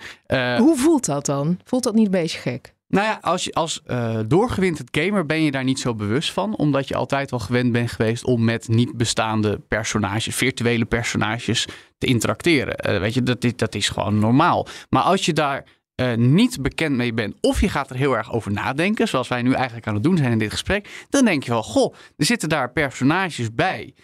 Hoe 0.58 0.76
voelt 0.76 1.04
dat 1.04 1.26
dan? 1.26 1.58
Voelt 1.64 1.82
dat 1.82 1.94
niet 1.94 2.04
een 2.04 2.10
beetje 2.10 2.38
gek? 2.38 2.74
Nou 2.94 3.06
ja, 3.06 3.18
als, 3.20 3.44
je, 3.44 3.52
als 3.52 3.82
uh, 3.86 4.18
doorgewinterd 4.26 4.88
gamer 4.90 5.26
ben 5.26 5.42
je 5.42 5.50
daar 5.50 5.64
niet 5.64 5.80
zo 5.80 5.94
bewust 5.94 6.32
van. 6.32 6.56
Omdat 6.56 6.88
je 6.88 6.94
altijd 6.94 7.32
al 7.32 7.38
gewend 7.38 7.72
bent 7.72 7.90
geweest 7.90 8.24
om 8.24 8.44
met 8.44 8.68
niet 8.68 8.96
bestaande 8.96 9.60
personages, 9.68 10.34
virtuele 10.34 10.84
personages, 10.84 11.66
te 11.98 12.06
interacteren. 12.06 12.90
Uh, 12.90 13.00
weet 13.00 13.14
je, 13.14 13.22
dat, 13.22 13.46
dat 13.56 13.74
is 13.74 13.88
gewoon 13.88 14.18
normaal. 14.18 14.66
Maar 14.90 15.02
als 15.02 15.24
je 15.24 15.32
daar 15.32 15.64
uh, 15.96 16.14
niet 16.14 16.62
bekend 16.62 16.96
mee 16.96 17.14
bent, 17.14 17.34
of 17.40 17.60
je 17.60 17.68
gaat 17.68 17.90
er 17.90 17.96
heel 17.96 18.16
erg 18.16 18.32
over 18.32 18.52
nadenken, 18.52 19.08
zoals 19.08 19.28
wij 19.28 19.42
nu 19.42 19.52
eigenlijk 19.52 19.86
aan 19.86 19.94
het 19.94 20.02
doen 20.02 20.16
zijn 20.16 20.32
in 20.32 20.38
dit 20.38 20.50
gesprek, 20.50 21.06
dan 21.08 21.24
denk 21.24 21.44
je 21.44 21.50
wel, 21.50 21.62
goh, 21.62 21.94
er 22.16 22.24
zitten 22.24 22.48
daar 22.48 22.72
personages 22.72 23.54
bij. 23.54 23.94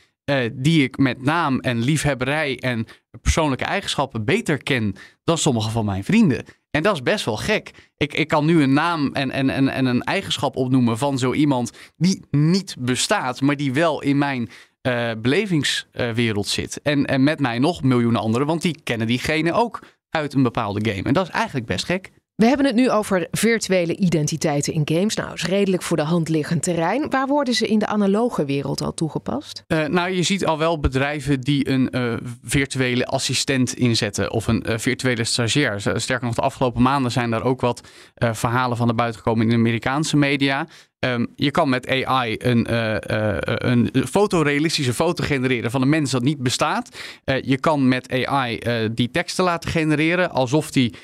Die 0.52 0.82
ik 0.82 0.99
met 0.99 1.23
naam 1.23 1.61
en 1.61 1.78
liefhebberij 1.78 2.59
en 2.59 2.87
persoonlijke 3.23 3.64
eigenschappen 3.64 4.25
beter 4.25 4.62
ken 4.62 4.94
dan 5.25 5.38
sommige 5.38 5.70
van 5.70 5.85
mijn 5.85 6.04
vrienden. 6.04 6.44
En 6.70 6.82
dat 6.82 6.94
is 6.94 7.02
best 7.02 7.24
wel 7.24 7.36
gek. 7.36 7.70
Ik, 7.96 8.14
ik 8.14 8.28
kan 8.28 8.44
nu 8.44 8.62
een 8.62 8.72
naam 8.72 9.12
en, 9.12 9.30
en, 9.30 9.50
en, 9.50 9.68
en 9.68 9.86
een 9.86 10.02
eigenschap 10.02 10.56
opnoemen 10.56 10.98
van 10.98 11.18
zo 11.18 11.32
iemand 11.32 11.72
die 11.96 12.24
niet 12.30 12.76
bestaat, 12.78 13.40
maar 13.40 13.56
die 13.56 13.72
wel 13.72 14.02
in 14.02 14.18
mijn 14.18 14.48
uh, 14.82 15.10
belevingswereld 15.18 16.46
zit. 16.46 16.82
En, 16.82 17.04
en 17.06 17.24
met 17.24 17.40
mij 17.40 17.58
nog 17.58 17.82
miljoenen 17.82 18.20
anderen, 18.20 18.46
want 18.46 18.62
die 18.62 18.80
kennen 18.84 19.06
diegene 19.06 19.52
ook 19.52 19.82
uit 20.10 20.34
een 20.34 20.42
bepaalde 20.42 20.90
game. 20.90 21.02
En 21.02 21.12
dat 21.12 21.26
is 21.26 21.32
eigenlijk 21.32 21.66
best 21.66 21.84
gek. 21.84 22.10
We 22.40 22.47
hebben 22.47 22.66
het 22.66 22.75
nu 22.75 22.90
over 22.90 23.28
virtuele 23.30 23.97
identiteiten 23.97 24.73
in 24.73 24.82
games. 24.85 25.14
Nou, 25.14 25.32
is 25.32 25.47
redelijk 25.47 25.82
voor 25.82 25.97
de 25.97 26.02
hand 26.02 26.28
liggend 26.28 26.62
terrein. 26.62 27.11
Waar 27.11 27.26
worden 27.26 27.54
ze 27.54 27.66
in 27.66 27.78
de 27.78 27.87
analoge 27.87 28.44
wereld 28.44 28.80
al 28.80 28.94
toegepast? 28.94 29.64
Uh, 29.68 29.87
nou, 29.87 30.11
je 30.11 30.23
ziet 30.23 30.47
al 30.47 30.59
wel 30.59 30.78
bedrijven 30.78 31.40
die 31.40 31.68
een 31.68 31.88
uh, 31.90 32.14
virtuele 32.42 33.06
assistent 33.06 33.75
inzetten 33.75 34.30
of 34.30 34.47
een 34.47 34.64
uh, 34.68 34.78
virtuele 34.78 35.25
stagiair. 35.25 35.80
Sterker 35.80 36.26
nog, 36.26 36.35
de 36.35 36.40
afgelopen 36.40 36.82
maanden 36.82 37.12
zijn 37.12 37.30
daar 37.30 37.44
ook 37.44 37.61
wat 37.61 37.88
verhalen 38.14 38.76
van 38.76 38.87
naar 38.87 38.94
buiten 38.94 39.20
gekomen 39.20 39.42
in 39.42 39.49
de 39.50 39.54
Amerikaanse 39.54 40.16
media. 40.16 40.66
Um, 40.99 41.32
je 41.37 41.50
kan 41.50 41.68
met 41.68 41.88
AI 41.88 42.37
een, 42.38 42.66
uh, 42.70 42.97
een 43.44 43.90
fotorealistische 44.09 44.94
foto 44.94 45.25
genereren 45.25 45.70
van 45.70 45.82
een 45.82 45.88
mens 45.88 46.11
dat 46.11 46.23
niet 46.23 46.42
bestaat. 46.42 46.99
Je 47.25 47.59
kan 47.59 47.88
met 47.88 48.25
AI 48.26 48.59
die 48.92 49.11
teksten 49.11 49.44
laten 49.44 49.70
genereren 49.70 50.30
alsof 50.30 50.70
die 50.70 50.94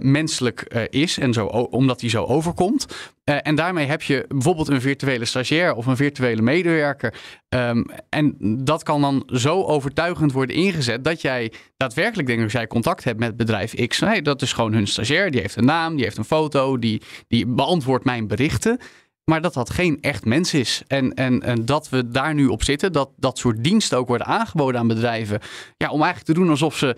menselijk 0.00 0.60
is 0.90 1.18
en 1.18 1.32
zo, 1.32 1.46
omdat 1.46 2.00
die 2.00 2.10
zo 2.10 2.24
overkomt. 2.24 2.86
en 3.24 3.54
daarmee 3.54 3.86
heb 3.86 4.02
je 4.02 4.24
bijvoorbeeld 4.28 4.68
een 4.68 4.80
virtuele 4.80 5.24
stagiair 5.24 5.74
of 5.74 5.86
een 5.86 5.96
virtuele 5.96 6.42
medewerker. 6.42 7.14
Um, 7.48 7.86
en 8.08 8.36
dat 8.64 8.82
kan 8.82 9.00
dan 9.00 9.22
zo 9.26 9.62
overtuigend 9.62 10.32
worden 10.32 10.56
ingezet 10.56 11.04
dat 11.04 11.20
jij 11.20 11.52
daadwerkelijk 11.76 12.28
denkt 12.28 12.42
als 12.42 12.52
jij 12.52 12.66
contact 12.66 13.04
hebt 13.04 13.18
met 13.18 13.36
bedrijf 13.36 13.86
X. 13.86 14.00
Nee, 14.00 14.22
dat 14.22 14.42
is 14.42 14.52
gewoon 14.52 14.72
hun 14.72 14.86
stagiair. 14.86 15.30
Die 15.30 15.40
heeft 15.40 15.56
een 15.56 15.64
naam, 15.64 15.94
die 15.94 16.04
heeft 16.04 16.16
een 16.16 16.24
foto, 16.24 16.78
die, 16.78 17.02
die 17.28 17.46
beantwoordt 17.46 18.04
mijn 18.04 18.26
berichten. 18.26 18.78
Maar 19.24 19.40
dat 19.40 19.54
dat 19.54 19.70
geen 19.70 19.98
echt 20.00 20.24
mens 20.24 20.54
is. 20.54 20.82
En, 20.86 21.14
en, 21.14 21.42
en 21.42 21.64
dat 21.64 21.88
we 21.88 22.08
daar 22.08 22.34
nu 22.34 22.46
op 22.46 22.62
zitten, 22.62 22.92
dat 22.92 23.10
dat 23.16 23.38
soort 23.38 23.64
diensten 23.64 23.98
ook 23.98 24.08
worden 24.08 24.26
aangeboden 24.26 24.80
aan 24.80 24.86
bedrijven. 24.86 25.40
Ja, 25.76 25.90
om 25.90 26.02
eigenlijk 26.02 26.24
te 26.24 26.40
doen 26.40 26.50
alsof 26.50 26.76
ze 26.76 26.96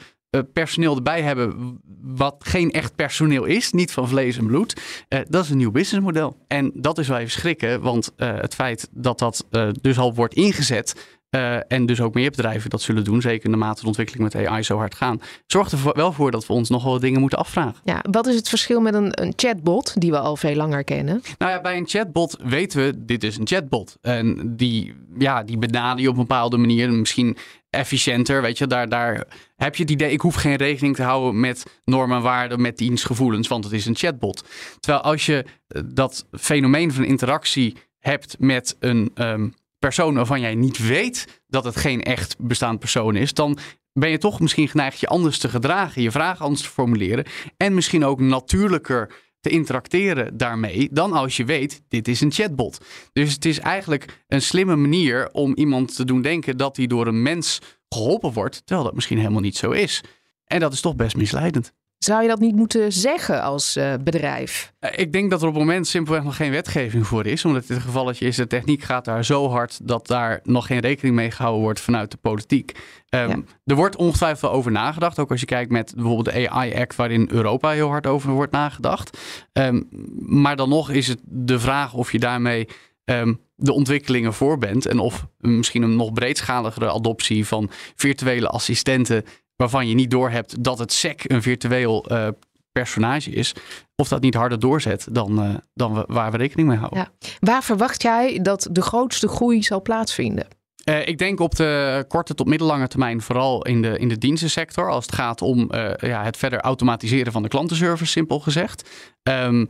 personeel 0.52 0.96
erbij 0.96 1.22
hebben 1.22 1.78
wat 2.00 2.36
geen 2.38 2.70
echt 2.70 2.94
personeel 2.94 3.44
is, 3.44 3.72
niet 3.72 3.92
van 3.92 4.08
vlees 4.08 4.36
en 4.36 4.46
bloed. 4.46 4.80
Uh, 5.08 5.20
dat 5.28 5.44
is 5.44 5.50
een 5.50 5.56
nieuw 5.56 5.70
businessmodel. 5.70 6.44
En 6.46 6.70
dat 6.74 6.98
is 6.98 7.08
wel 7.08 7.18
even 7.18 7.30
schrikken, 7.30 7.80
want 7.80 8.12
uh, 8.16 8.34
het 8.34 8.54
feit 8.54 8.88
dat 8.90 9.18
dat 9.18 9.46
dus 9.80 9.98
al 9.98 10.14
wordt 10.14 10.34
ingezet 10.34 11.17
uh, 11.30 11.72
en 11.72 11.86
dus 11.86 12.00
ook 12.00 12.14
meer 12.14 12.30
bedrijven 12.30 12.70
dat 12.70 12.82
zullen 12.82 13.04
doen, 13.04 13.20
zeker 13.20 13.50
naarmate 13.50 13.80
de 13.80 13.86
ontwikkeling 13.86 14.32
met 14.32 14.46
AI 14.46 14.62
zo 14.62 14.76
hard 14.76 14.94
gaan, 14.94 15.20
zorgt 15.46 15.72
er 15.72 15.78
wel 15.92 16.12
voor 16.12 16.30
dat 16.30 16.46
we 16.46 16.52
ons 16.52 16.68
nog 16.68 16.84
wel 16.84 16.98
dingen 16.98 17.20
moeten 17.20 17.38
afvragen. 17.38 17.80
Ja, 17.84 18.04
wat 18.10 18.26
is 18.26 18.34
het 18.34 18.48
verschil 18.48 18.80
met 18.80 18.94
een, 18.94 19.22
een 19.22 19.32
chatbot 19.36 20.00
die 20.00 20.10
we 20.10 20.18
al 20.18 20.36
veel 20.36 20.54
langer 20.54 20.84
kennen? 20.84 21.22
Nou 21.38 21.52
ja, 21.52 21.60
bij 21.60 21.76
een 21.76 21.88
chatbot 21.88 22.36
weten 22.42 22.84
we, 22.84 23.04
dit 23.04 23.24
is 23.24 23.36
een 23.36 23.46
chatbot. 23.46 23.96
En 24.00 24.56
die, 24.56 24.94
ja, 25.18 25.42
die 25.42 25.58
benader 25.58 26.02
je 26.02 26.08
op 26.08 26.14
een 26.14 26.20
bepaalde 26.20 26.56
manier, 26.56 26.92
misschien 26.92 27.36
efficiënter, 27.70 28.42
weet 28.42 28.58
je, 28.58 28.66
daar, 28.66 28.88
daar 28.88 29.26
heb 29.56 29.76
je 29.76 29.82
het 29.82 29.92
idee, 29.92 30.12
ik 30.12 30.20
hoef 30.20 30.34
geen 30.34 30.56
rekening 30.56 30.96
te 30.96 31.02
houden 31.02 31.40
met 31.40 31.80
normen 31.84 32.16
en 32.16 32.22
waarden, 32.22 32.60
met 32.60 32.76
dienstgevoelens, 32.76 33.48
want 33.48 33.64
het 33.64 33.72
is 33.72 33.86
een 33.86 33.96
chatbot. 33.96 34.44
Terwijl 34.80 35.02
als 35.02 35.26
je 35.26 35.44
eh, 35.68 35.82
dat 35.86 36.26
fenomeen 36.32 36.92
van 36.92 37.04
interactie 37.04 37.76
hebt 37.98 38.36
met 38.38 38.76
een 38.78 39.10
um, 39.14 39.54
persoon 39.88 40.14
waarvan 40.14 40.40
jij 40.40 40.54
niet 40.54 40.78
weet 40.78 41.42
dat 41.46 41.64
het 41.64 41.76
geen 41.76 42.02
echt 42.02 42.36
bestaand 42.38 42.78
persoon 42.78 43.16
is, 43.16 43.34
dan 43.34 43.58
ben 43.92 44.10
je 44.10 44.18
toch 44.18 44.40
misschien 44.40 44.68
geneigd 44.68 45.00
je 45.00 45.06
anders 45.06 45.38
te 45.38 45.48
gedragen, 45.48 46.02
je 46.02 46.10
vragen 46.10 46.44
anders 46.44 46.62
te 46.62 46.68
formuleren 46.68 47.24
en 47.56 47.74
misschien 47.74 48.04
ook 48.04 48.20
natuurlijker 48.20 49.12
te 49.40 49.50
interacteren 49.50 50.36
daarmee 50.36 50.88
dan 50.92 51.12
als 51.12 51.36
je 51.36 51.44
weet, 51.44 51.82
dit 51.88 52.08
is 52.08 52.20
een 52.20 52.32
chatbot. 52.32 52.78
Dus 53.12 53.32
het 53.32 53.44
is 53.44 53.58
eigenlijk 53.58 54.24
een 54.28 54.42
slimme 54.42 54.76
manier 54.76 55.28
om 55.32 55.54
iemand 55.54 55.94
te 55.94 56.04
doen 56.04 56.22
denken 56.22 56.56
dat 56.56 56.76
hij 56.76 56.86
door 56.86 57.06
een 57.06 57.22
mens 57.22 57.58
geholpen 57.88 58.32
wordt, 58.32 58.62
terwijl 58.64 58.86
dat 58.86 58.94
misschien 58.94 59.18
helemaal 59.18 59.40
niet 59.40 59.56
zo 59.56 59.70
is. 59.70 60.00
En 60.44 60.60
dat 60.60 60.72
is 60.72 60.80
toch 60.80 60.96
best 60.96 61.16
misleidend. 61.16 61.72
Zou 61.98 62.22
je 62.22 62.28
dat 62.28 62.40
niet 62.40 62.54
moeten 62.54 62.92
zeggen 62.92 63.42
als 63.42 63.76
uh, 63.76 63.94
bedrijf? 64.00 64.72
Ik 64.94 65.12
denk 65.12 65.30
dat 65.30 65.42
er 65.42 65.48
op 65.48 65.54
het 65.54 65.62
moment 65.62 65.86
simpelweg 65.86 66.22
nog 66.22 66.36
geen 66.36 66.50
wetgeving 66.50 67.06
voor 67.06 67.26
is. 67.26 67.44
Omdat 67.44 67.66
dit 67.66 67.78
gevalletje 67.78 68.26
is, 68.26 68.36
de 68.36 68.46
techniek 68.46 68.82
gaat 68.82 69.04
daar 69.04 69.24
zo 69.24 69.48
hard 69.48 69.88
dat 69.88 70.06
daar 70.06 70.40
nog 70.42 70.66
geen 70.66 70.78
rekening 70.78 71.16
mee 71.16 71.30
gehouden 71.30 71.62
wordt 71.62 71.80
vanuit 71.80 72.10
de 72.10 72.16
politiek. 72.16 72.72
Um, 73.10 73.28
ja. 73.28 73.42
Er 73.64 73.74
wordt 73.74 73.96
ongetwijfeld 73.96 74.52
over 74.52 74.70
nagedacht. 74.70 75.18
Ook 75.18 75.30
als 75.30 75.40
je 75.40 75.46
kijkt 75.46 75.70
met 75.70 75.92
bijvoorbeeld 75.94 76.36
de 76.36 76.50
AI-act, 76.50 76.96
waarin 76.96 77.28
Europa 77.30 77.70
heel 77.70 77.88
hard 77.88 78.06
over 78.06 78.30
wordt 78.30 78.52
nagedacht. 78.52 79.18
Um, 79.52 79.88
maar 80.18 80.56
dan 80.56 80.68
nog 80.68 80.90
is 80.90 81.08
het 81.08 81.20
de 81.24 81.60
vraag 81.60 81.94
of 81.94 82.12
je 82.12 82.18
daarmee 82.18 82.68
um, 83.04 83.40
de 83.54 83.72
ontwikkelingen 83.72 84.34
voor 84.34 84.58
bent. 84.58 84.86
En 84.86 84.98
of 84.98 85.26
misschien 85.38 85.82
een 85.82 85.96
nog 85.96 86.12
breedschaligere 86.12 86.92
adoptie 86.92 87.46
van 87.46 87.70
virtuele 87.94 88.48
assistenten 88.48 89.24
waarvan 89.58 89.88
je 89.88 89.94
niet 89.94 90.10
doorhebt 90.10 90.64
dat 90.64 90.78
het 90.78 90.92
SEC 90.92 91.24
een 91.26 91.42
virtueel 91.42 92.12
uh, 92.12 92.28
personage 92.72 93.30
is, 93.30 93.54
of 93.96 94.08
dat 94.08 94.20
niet 94.20 94.34
harder 94.34 94.58
doorzet 94.58 95.06
dan, 95.10 95.44
uh, 95.44 95.54
dan 95.74 95.94
we, 95.94 96.04
waar 96.06 96.30
we 96.30 96.36
rekening 96.36 96.68
mee 96.68 96.78
houden. 96.78 96.98
Ja. 96.98 97.28
Waar 97.40 97.64
verwacht 97.64 98.02
jij 98.02 98.38
dat 98.42 98.68
de 98.70 98.82
grootste 98.82 99.28
groei 99.28 99.62
zal 99.62 99.82
plaatsvinden? 99.82 100.46
Uh, 100.84 101.06
ik 101.06 101.18
denk 101.18 101.40
op 101.40 101.54
de 101.54 102.04
korte 102.08 102.34
tot 102.34 102.46
middellange 102.46 102.88
termijn 102.88 103.20
vooral 103.20 103.64
in 103.64 103.82
de, 103.82 103.98
in 103.98 104.08
de 104.08 104.18
dienstensector. 104.18 104.90
Als 104.90 105.06
het 105.06 105.14
gaat 105.14 105.42
om 105.42 105.58
uh, 105.70 105.90
ja, 105.96 106.24
het 106.24 106.36
verder 106.36 106.60
automatiseren 106.60 107.32
van 107.32 107.42
de 107.42 107.48
klantenservice, 107.48 108.12
simpel 108.12 108.40
gezegd. 108.40 108.88
Um, 109.22 109.68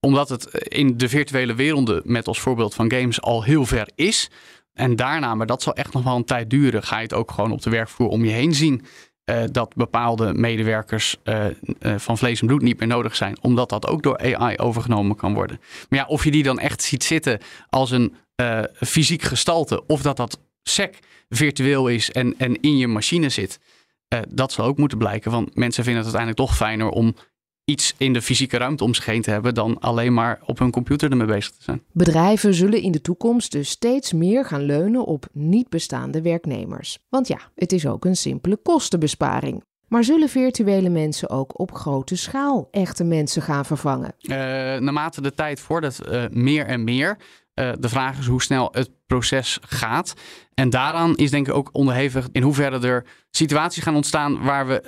omdat 0.00 0.28
het 0.28 0.44
in 0.54 0.96
de 0.96 1.08
virtuele 1.08 1.54
werelden, 1.54 2.02
met 2.04 2.26
als 2.26 2.40
voorbeeld 2.40 2.74
van 2.74 2.92
games, 2.92 3.20
al 3.20 3.42
heel 3.42 3.66
ver 3.66 3.88
is. 3.94 4.30
En 4.72 4.96
daarna, 4.96 5.34
maar 5.34 5.46
dat 5.46 5.62
zal 5.62 5.74
echt 5.74 5.92
nog 5.92 6.02
wel 6.02 6.16
een 6.16 6.24
tijd 6.24 6.50
duren, 6.50 6.82
ga 6.82 6.96
je 6.96 7.02
het 7.02 7.14
ook 7.14 7.30
gewoon 7.30 7.52
op 7.52 7.62
de 7.62 7.70
werkvloer 7.70 8.08
om 8.08 8.24
je 8.24 8.30
heen 8.30 8.54
zien. 8.54 8.84
Uh, 9.30 9.42
dat 9.50 9.74
bepaalde 9.74 10.34
medewerkers 10.34 11.16
uh, 11.24 11.44
uh, 11.80 11.94
van 11.98 12.18
vlees 12.18 12.40
en 12.40 12.46
bloed 12.46 12.62
niet 12.62 12.78
meer 12.78 12.88
nodig 12.88 13.16
zijn, 13.16 13.36
omdat 13.40 13.68
dat 13.68 13.86
ook 13.86 14.02
door 14.02 14.36
AI 14.36 14.58
overgenomen 14.58 15.16
kan 15.16 15.34
worden. 15.34 15.60
Maar 15.88 15.98
ja, 15.98 16.06
of 16.06 16.24
je 16.24 16.30
die 16.30 16.42
dan 16.42 16.58
echt 16.58 16.82
ziet 16.82 17.04
zitten 17.04 17.38
als 17.68 17.90
een 17.90 18.14
fysiek 18.74 19.22
gestalte, 19.22 19.86
of 19.86 20.02
dat 20.02 20.16
dat 20.16 20.40
sec 20.62 20.98
virtueel 21.28 21.88
is 21.88 22.10
en, 22.10 22.34
en 22.38 22.60
in 22.60 22.76
je 22.76 22.86
machine 22.86 23.28
zit, 23.28 23.60
dat 24.28 24.52
zal 24.52 24.66
ook 24.66 24.78
moeten 24.78 24.98
blijken. 24.98 25.30
Want 25.30 25.56
mensen 25.56 25.84
vinden 25.84 26.04
het 26.04 26.14
uiteindelijk 26.14 26.48
toch 26.48 26.56
fijner 26.56 26.88
om 26.88 27.14
iets 27.64 27.94
in 27.96 28.12
de 28.12 28.22
fysieke 28.22 28.56
ruimte 28.56 28.84
om 28.84 28.94
zich 28.94 29.04
heen 29.04 29.22
te 29.22 29.30
hebben 29.30 29.54
dan 29.54 29.78
alleen 29.78 30.14
maar 30.14 30.40
op 30.46 30.58
hun 30.58 30.70
computer 30.70 31.10
ermee 31.10 31.26
bezig 31.26 31.50
te 31.50 31.62
zijn. 31.62 31.82
Bedrijven 31.92 32.54
zullen 32.54 32.82
in 32.82 32.92
de 32.92 33.00
toekomst 33.00 33.52
dus 33.52 33.70
steeds 33.70 34.12
meer 34.12 34.44
gaan 34.44 34.62
leunen 34.62 35.04
op 35.04 35.26
niet 35.32 35.68
bestaande 35.68 36.22
werknemers. 36.22 36.98
Want 37.08 37.28
ja, 37.28 37.38
het 37.54 37.72
is 37.72 37.86
ook 37.86 38.04
een 38.04 38.16
simpele 38.16 38.56
kostenbesparing. 38.62 39.62
Maar 39.88 40.04
zullen 40.04 40.28
virtuele 40.28 40.88
mensen 40.88 41.30
ook 41.30 41.60
op 41.60 41.74
grote 41.74 42.16
schaal 42.16 42.68
echte 42.70 43.04
mensen 43.04 43.42
gaan 43.42 43.64
vervangen? 43.64 44.14
Uh, 44.20 44.34
naarmate 44.34 45.20
de 45.20 45.34
tijd 45.34 45.60
vordert 45.60 46.00
uh, 46.08 46.24
meer 46.30 46.66
en 46.66 46.84
meer. 46.84 47.16
Uh, 47.54 47.72
de 47.78 47.88
vraag 47.88 48.18
is 48.18 48.26
hoe 48.26 48.42
snel 48.42 48.68
het 48.72 48.90
proces 49.06 49.58
gaat. 49.66 50.14
En 50.54 50.70
daaraan 50.70 51.16
is 51.16 51.30
denk 51.30 51.48
ik 51.48 51.54
ook 51.54 51.68
onderhevig 51.72 52.28
in 52.32 52.42
hoeverre 52.42 52.86
er 52.86 53.06
situaties 53.30 53.82
gaan 53.82 53.94
ontstaan 53.94 54.42
waar 54.42 54.66
we 54.66 54.82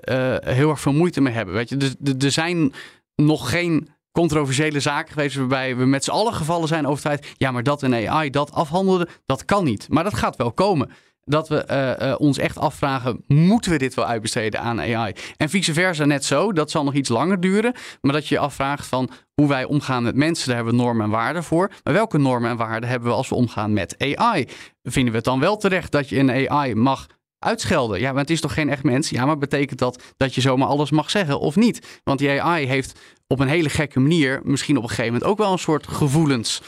uh, 0.44 0.54
heel 0.54 0.70
erg 0.70 0.80
veel 0.80 0.92
moeite 0.92 1.20
mee 1.20 1.32
hebben. 1.32 1.54
Weet 1.54 1.68
je, 1.68 1.76
dus 1.76 1.94
er 2.18 2.30
zijn 2.32 2.72
nog 3.14 3.50
geen 3.50 3.88
controversiële 4.12 4.80
zaken 4.80 5.12
geweest 5.12 5.36
waarbij 5.36 5.76
we 5.76 5.84
met 5.84 6.04
z'n 6.04 6.10
allen 6.10 6.34
gevallen 6.34 6.68
zijn 6.68 6.86
over 6.86 7.00
feit, 7.00 7.34
ja, 7.36 7.50
maar 7.50 7.62
dat 7.62 7.82
een 7.82 8.08
AI 8.08 8.30
dat 8.30 8.52
afhandelde, 8.52 9.08
dat 9.26 9.44
kan 9.44 9.64
niet. 9.64 9.86
Maar 9.88 10.04
dat 10.04 10.14
gaat 10.14 10.36
wel 10.36 10.52
komen 10.52 10.90
dat 11.24 11.48
we 11.48 11.66
uh, 11.70 12.08
uh, 12.08 12.14
ons 12.18 12.38
echt 12.38 12.58
afvragen: 12.58 13.24
moeten 13.26 13.70
we 13.70 13.78
dit 13.78 13.94
wel 13.94 14.06
uitbesteden 14.06 14.60
aan 14.60 14.80
AI? 14.80 15.12
En 15.36 15.48
vice 15.48 15.72
versa 15.72 16.04
net 16.04 16.24
zo. 16.24 16.52
Dat 16.52 16.70
zal 16.70 16.84
nog 16.84 16.94
iets 16.94 17.08
langer 17.08 17.40
duren. 17.40 17.74
Maar 18.00 18.12
dat 18.12 18.28
je 18.28 18.34
je 18.34 18.40
afvraagt 18.40 18.86
van 18.86 19.10
hoe 19.34 19.48
wij 19.48 19.64
omgaan 19.64 20.02
met 20.02 20.16
mensen, 20.16 20.46
daar 20.46 20.56
hebben 20.56 20.74
we 20.74 20.82
normen 20.82 21.04
en 21.04 21.10
waarden 21.10 21.44
voor. 21.44 21.70
Maar 21.82 21.92
welke 21.92 22.18
normen 22.18 22.50
en 22.50 22.56
waarden 22.56 22.88
hebben 22.88 23.08
we 23.08 23.14
als 23.14 23.28
we 23.28 23.34
omgaan 23.34 23.72
met 23.72 24.16
AI? 24.16 24.48
Vinden 24.82 25.10
we 25.10 25.16
het 25.16 25.26
dan 25.26 25.40
wel 25.40 25.56
terecht 25.56 25.92
dat 25.92 26.08
je 26.08 26.18
een 26.18 26.50
AI 26.50 26.74
mag 26.74 27.06
uitschelden. 27.44 28.00
Ja, 28.00 28.12
maar 28.12 28.20
het 28.20 28.30
is 28.30 28.40
toch 28.40 28.54
geen 28.54 28.68
echt 28.68 28.82
mens? 28.82 29.10
Ja, 29.10 29.26
maar 29.26 29.38
betekent 29.38 29.78
dat 29.78 30.02
dat 30.16 30.34
je 30.34 30.40
zomaar 30.40 30.68
alles 30.68 30.90
mag 30.90 31.10
zeggen 31.10 31.40
of 31.40 31.56
niet? 31.56 32.00
Want 32.04 32.18
die 32.18 32.42
AI 32.42 32.66
heeft 32.66 33.00
op 33.26 33.40
een 33.40 33.48
hele 33.48 33.68
gekke 33.68 34.00
manier 34.00 34.40
misschien 34.44 34.76
op 34.76 34.82
een 34.82 34.88
gegeven 34.88 35.12
moment 35.12 35.30
ook 35.30 35.38
wel 35.38 35.52
een 35.52 35.58
soort 35.58 35.86
gevoelens. 35.86 36.62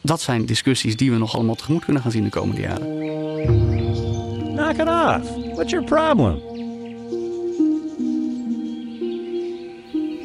Dat 0.00 0.20
zijn 0.20 0.46
discussies 0.46 0.96
die 0.96 1.10
we 1.10 1.18
nog 1.18 1.34
allemaal 1.34 1.54
tegemoet 1.54 1.84
kunnen 1.84 2.02
gaan 2.02 2.10
zien 2.10 2.24
de 2.24 2.30
komende 2.30 2.60
jaren. 2.60 2.86
Knock 4.54 4.76
it 4.76 4.88
off. 4.88 5.54
What's 5.54 5.70
your 5.70 5.84
problem? 5.84 6.40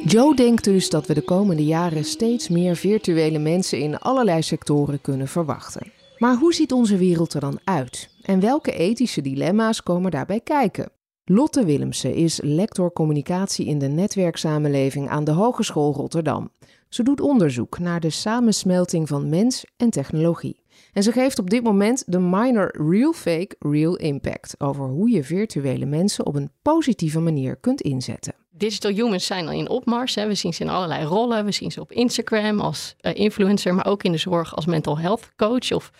Joe 0.06 0.36
denkt 0.36 0.64
dus 0.64 0.90
dat 0.90 1.06
we 1.06 1.14
de 1.14 1.22
komende 1.22 1.64
jaren 1.64 2.04
steeds 2.04 2.48
meer 2.48 2.76
virtuele 2.76 3.38
mensen 3.38 3.78
in 3.78 3.98
allerlei 3.98 4.42
sectoren 4.42 5.00
kunnen 5.00 5.28
verwachten. 5.28 5.92
Maar 6.18 6.36
hoe 6.36 6.54
ziet 6.54 6.72
onze 6.72 6.96
wereld 6.96 7.34
er 7.34 7.40
dan 7.40 7.60
uit? 7.64 8.10
En 8.22 8.40
welke 8.40 8.72
ethische 8.72 9.20
dilemma's 9.20 9.82
komen 9.82 10.10
daarbij 10.10 10.40
kijken? 10.40 10.88
Lotte 11.24 11.64
Willemsen 11.64 12.14
is 12.14 12.40
lector 12.42 12.92
communicatie 12.92 13.66
in 13.66 13.78
de 13.78 13.88
netwerksamenleving 13.88 15.08
aan 15.08 15.24
de 15.24 15.30
Hogeschool 15.30 15.92
Rotterdam. 15.92 16.50
Ze 16.94 17.02
doet 17.02 17.20
onderzoek 17.20 17.78
naar 17.78 18.00
de 18.00 18.10
samensmelting 18.10 19.08
van 19.08 19.28
mens 19.28 19.64
en 19.76 19.90
technologie. 19.90 20.62
En 20.92 21.02
ze 21.02 21.12
geeft 21.12 21.38
op 21.38 21.50
dit 21.50 21.62
moment 21.62 22.04
de 22.06 22.18
minor 22.18 22.74
Real 22.90 23.12
Fake 23.12 23.56
Real 23.58 23.96
Impact 23.96 24.54
over 24.58 24.84
hoe 24.84 25.10
je 25.10 25.24
virtuele 25.24 25.86
mensen 25.86 26.26
op 26.26 26.34
een 26.34 26.50
positieve 26.62 27.20
manier 27.20 27.56
kunt 27.56 27.80
inzetten. 27.80 28.34
Digital 28.50 28.90
humans 28.90 29.26
zijn 29.26 29.46
al 29.46 29.52
in 29.52 29.68
opmars. 29.68 30.14
Hè. 30.14 30.26
We 30.26 30.34
zien 30.34 30.54
ze 30.54 30.62
in 30.62 30.68
allerlei 30.68 31.04
rollen. 31.04 31.44
We 31.44 31.52
zien 31.52 31.72
ze 31.72 31.80
op 31.80 31.92
Instagram 31.92 32.60
als 32.60 32.94
uh, 33.00 33.14
influencer, 33.14 33.74
maar 33.74 33.86
ook 33.86 34.02
in 34.02 34.12
de 34.12 34.18
zorg 34.18 34.56
als 34.56 34.66
mental 34.66 34.98
health 34.98 35.30
coach. 35.36 35.72
Of 35.72 35.90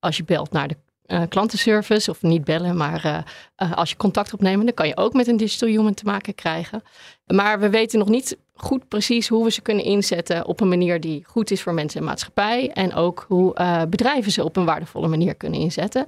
als 0.00 0.16
je 0.16 0.24
belt 0.24 0.50
naar 0.50 0.68
de 0.68 0.76
uh, 1.06 1.22
klantenservice, 1.28 2.10
of 2.10 2.22
niet 2.22 2.44
bellen, 2.44 2.76
maar 2.76 3.24
uh, 3.58 3.72
als 3.72 3.90
je 3.90 3.96
contact 3.96 4.32
opneemt, 4.32 4.64
dan 4.64 4.74
kan 4.74 4.88
je 4.88 4.96
ook 4.96 5.12
met 5.12 5.28
een 5.28 5.36
digital 5.36 5.68
human 5.68 5.94
te 5.94 6.04
maken 6.04 6.34
krijgen. 6.34 6.82
Maar 7.26 7.60
we 7.60 7.70
weten 7.70 7.98
nog 7.98 8.08
niet 8.08 8.36
goed 8.54 8.88
precies 8.88 9.28
hoe 9.28 9.44
we 9.44 9.50
ze 9.50 9.60
kunnen 9.60 9.84
inzetten 9.84 10.46
op 10.46 10.60
een 10.60 10.68
manier 10.68 11.00
die 11.00 11.24
goed 11.26 11.50
is 11.50 11.62
voor 11.62 11.74
mensen 11.74 12.00
en 12.00 12.06
maatschappij. 12.06 12.70
En 12.70 12.94
ook 12.94 13.24
hoe 13.28 13.52
bedrijven 13.88 14.32
ze 14.32 14.44
op 14.44 14.56
een 14.56 14.64
waardevolle 14.64 15.08
manier 15.08 15.34
kunnen 15.34 15.60
inzetten. 15.60 16.06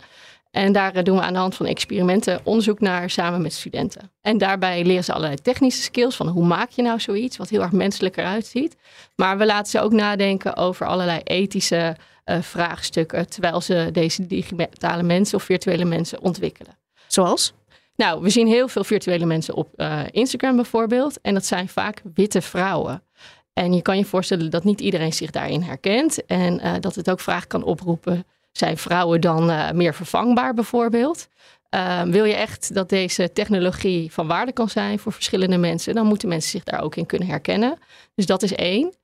En 0.54 0.72
daar 0.72 1.04
doen 1.04 1.16
we 1.16 1.22
aan 1.22 1.32
de 1.32 1.38
hand 1.38 1.54
van 1.54 1.66
experimenten 1.66 2.40
onderzoek 2.42 2.80
naar 2.80 3.10
samen 3.10 3.42
met 3.42 3.52
studenten. 3.52 4.12
En 4.20 4.38
daarbij 4.38 4.84
leren 4.84 5.04
ze 5.04 5.12
allerlei 5.12 5.40
technische 5.42 5.82
skills 5.82 6.16
van 6.16 6.28
hoe 6.28 6.46
maak 6.46 6.70
je 6.70 6.82
nou 6.82 7.00
zoiets, 7.00 7.36
wat 7.36 7.48
heel 7.48 7.62
erg 7.62 7.72
menselijk 7.72 8.16
eruit 8.16 8.46
ziet. 8.46 8.76
Maar 9.16 9.38
we 9.38 9.46
laten 9.46 9.70
ze 9.70 9.80
ook 9.80 9.92
nadenken 9.92 10.56
over 10.56 10.86
allerlei 10.86 11.20
ethische 11.24 11.96
uh, 12.24 12.42
vraagstukken 12.42 13.28
terwijl 13.28 13.60
ze 13.60 13.88
deze 13.92 14.26
digitale 14.26 15.02
mensen 15.02 15.38
of 15.38 15.42
virtuele 15.44 15.84
mensen 15.84 16.20
ontwikkelen. 16.20 16.78
Zoals? 17.06 17.52
Nou, 17.96 18.22
we 18.22 18.30
zien 18.30 18.46
heel 18.46 18.68
veel 18.68 18.84
virtuele 18.84 19.26
mensen 19.26 19.54
op 19.54 19.68
uh, 19.76 20.00
Instagram 20.10 20.56
bijvoorbeeld. 20.56 21.20
En 21.20 21.34
dat 21.34 21.46
zijn 21.46 21.68
vaak 21.68 22.02
witte 22.14 22.42
vrouwen. 22.42 23.02
En 23.52 23.72
je 23.72 23.82
kan 23.82 23.98
je 23.98 24.04
voorstellen 24.04 24.50
dat 24.50 24.64
niet 24.64 24.80
iedereen 24.80 25.12
zich 25.12 25.30
daarin 25.30 25.62
herkent. 25.62 26.26
En 26.26 26.60
uh, 26.60 26.72
dat 26.80 26.94
het 26.94 27.10
ook 27.10 27.20
vragen 27.20 27.48
kan 27.48 27.64
oproepen 27.64 28.24
zijn 28.58 28.76
vrouwen 28.78 29.20
dan 29.20 29.50
uh, 29.50 29.70
meer 29.70 29.94
vervangbaar 29.94 30.54
bijvoorbeeld? 30.54 31.28
Uh, 31.74 32.02
wil 32.02 32.24
je 32.24 32.34
echt 32.34 32.74
dat 32.74 32.88
deze 32.88 33.32
technologie 33.32 34.12
van 34.12 34.26
waarde 34.26 34.52
kan 34.52 34.68
zijn 34.68 34.98
voor 34.98 35.12
verschillende 35.12 35.56
mensen, 35.56 35.94
dan 35.94 36.06
moeten 36.06 36.28
mensen 36.28 36.50
zich 36.50 36.64
daar 36.64 36.82
ook 36.82 36.96
in 36.96 37.06
kunnen 37.06 37.28
herkennen. 37.28 37.78
Dus 38.14 38.26
dat 38.26 38.42
is 38.42 38.54
één. 38.54 38.94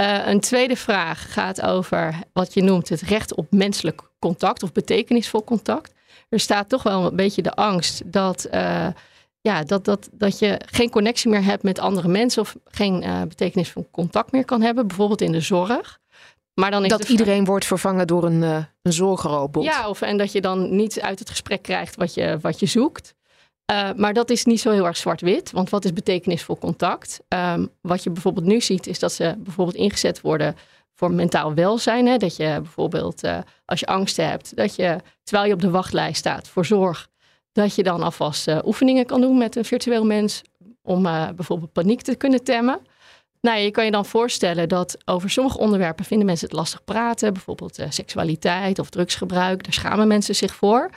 Uh, 0.00 0.26
een 0.26 0.40
tweede 0.40 0.76
vraag 0.76 1.32
gaat 1.32 1.62
over 1.62 2.14
wat 2.32 2.54
je 2.54 2.62
noemt 2.62 2.88
het 2.88 3.00
recht 3.00 3.34
op 3.34 3.46
menselijk 3.50 4.00
contact 4.18 4.62
of 4.62 4.72
betekenisvol 4.72 5.44
contact. 5.44 5.92
Er 6.28 6.40
staat 6.40 6.68
toch 6.68 6.82
wel 6.82 7.06
een 7.06 7.16
beetje 7.16 7.42
de 7.42 7.54
angst 7.54 8.12
dat, 8.12 8.48
ja, 9.40 9.62
dat, 9.62 9.84
dat, 9.84 10.08
dat 10.12 10.38
je 10.38 10.60
geen 10.66 10.90
connectie 10.90 11.30
meer 11.30 11.44
hebt 11.44 11.62
met 11.62 11.78
andere 11.78 12.08
mensen 12.08 12.42
of 12.42 12.56
geen 12.64 13.04
betekenisvol 13.28 13.88
contact 13.90 14.32
meer 14.32 14.44
kan 14.44 14.62
hebben, 14.62 14.86
bijvoorbeeld 14.86 15.20
in 15.20 15.32
de 15.32 15.40
zorg. 15.40 15.98
Maar 16.58 16.70
dan 16.70 16.84
is 16.84 16.90
dat 16.90 17.08
iedereen 17.08 17.44
wordt 17.44 17.64
vervangen 17.64 18.06
door 18.06 18.24
een, 18.24 18.42
uh, 18.42 18.64
een 18.82 18.92
zorgrobot. 18.92 19.64
Ja, 19.64 19.88
of, 19.88 20.00
en 20.00 20.16
dat 20.16 20.32
je 20.32 20.40
dan 20.40 20.76
niet 20.76 21.00
uit 21.00 21.18
het 21.18 21.30
gesprek 21.30 21.62
krijgt 21.62 21.96
wat 21.96 22.14
je, 22.14 22.38
wat 22.40 22.60
je 22.60 22.66
zoekt. 22.66 23.14
Uh, 23.72 23.90
maar 23.96 24.12
dat 24.12 24.30
is 24.30 24.44
niet 24.44 24.60
zo 24.60 24.70
heel 24.70 24.86
erg 24.86 24.96
zwart-wit. 24.96 25.50
Want 25.50 25.70
wat 25.70 25.84
is 25.84 25.92
betekenisvol 25.92 26.58
contact? 26.58 27.20
Um, 27.28 27.68
wat 27.80 28.02
je 28.02 28.10
bijvoorbeeld 28.10 28.46
nu 28.46 28.60
ziet, 28.60 28.86
is 28.86 28.98
dat 28.98 29.12
ze 29.12 29.34
bijvoorbeeld 29.38 29.76
ingezet 29.76 30.20
worden 30.20 30.56
voor 30.94 31.10
mentaal 31.10 31.54
welzijn. 31.54 32.06
Hè? 32.06 32.16
Dat 32.16 32.36
je 32.36 32.58
bijvoorbeeld, 32.62 33.24
uh, 33.24 33.38
als 33.64 33.80
je 33.80 33.86
angst 33.86 34.16
hebt, 34.16 34.56
dat 34.56 34.76
je 34.76 34.98
terwijl 35.22 35.48
je 35.48 35.54
op 35.54 35.60
de 35.60 35.70
wachtlijst 35.70 36.18
staat 36.18 36.48
voor 36.48 36.64
zorg, 36.64 37.08
dat 37.52 37.74
je 37.74 37.82
dan 37.82 38.02
alvast 38.02 38.64
oefeningen 38.64 39.06
kan 39.06 39.20
doen 39.20 39.38
met 39.38 39.56
een 39.56 39.64
virtueel 39.64 40.04
mens. 40.04 40.42
Om 40.82 41.02
bijvoorbeeld 41.36 41.72
paniek 41.72 42.02
te 42.02 42.14
kunnen 42.14 42.44
temmen. 42.44 42.80
Nou, 43.40 43.58
je 43.58 43.70
kan 43.70 43.84
je 43.84 43.90
dan 43.90 44.06
voorstellen 44.06 44.68
dat 44.68 44.96
over 45.04 45.30
sommige 45.30 45.58
onderwerpen 45.58 46.04
vinden 46.04 46.26
mensen 46.26 46.48
het 46.48 46.56
lastig 46.56 46.84
praten. 46.84 47.32
Bijvoorbeeld 47.32 47.78
uh, 47.78 47.86
seksualiteit 47.88 48.78
of 48.78 48.90
drugsgebruik. 48.90 49.64
Daar 49.64 49.72
schamen 49.72 50.08
mensen 50.08 50.34
zich 50.34 50.54
voor. 50.54 50.90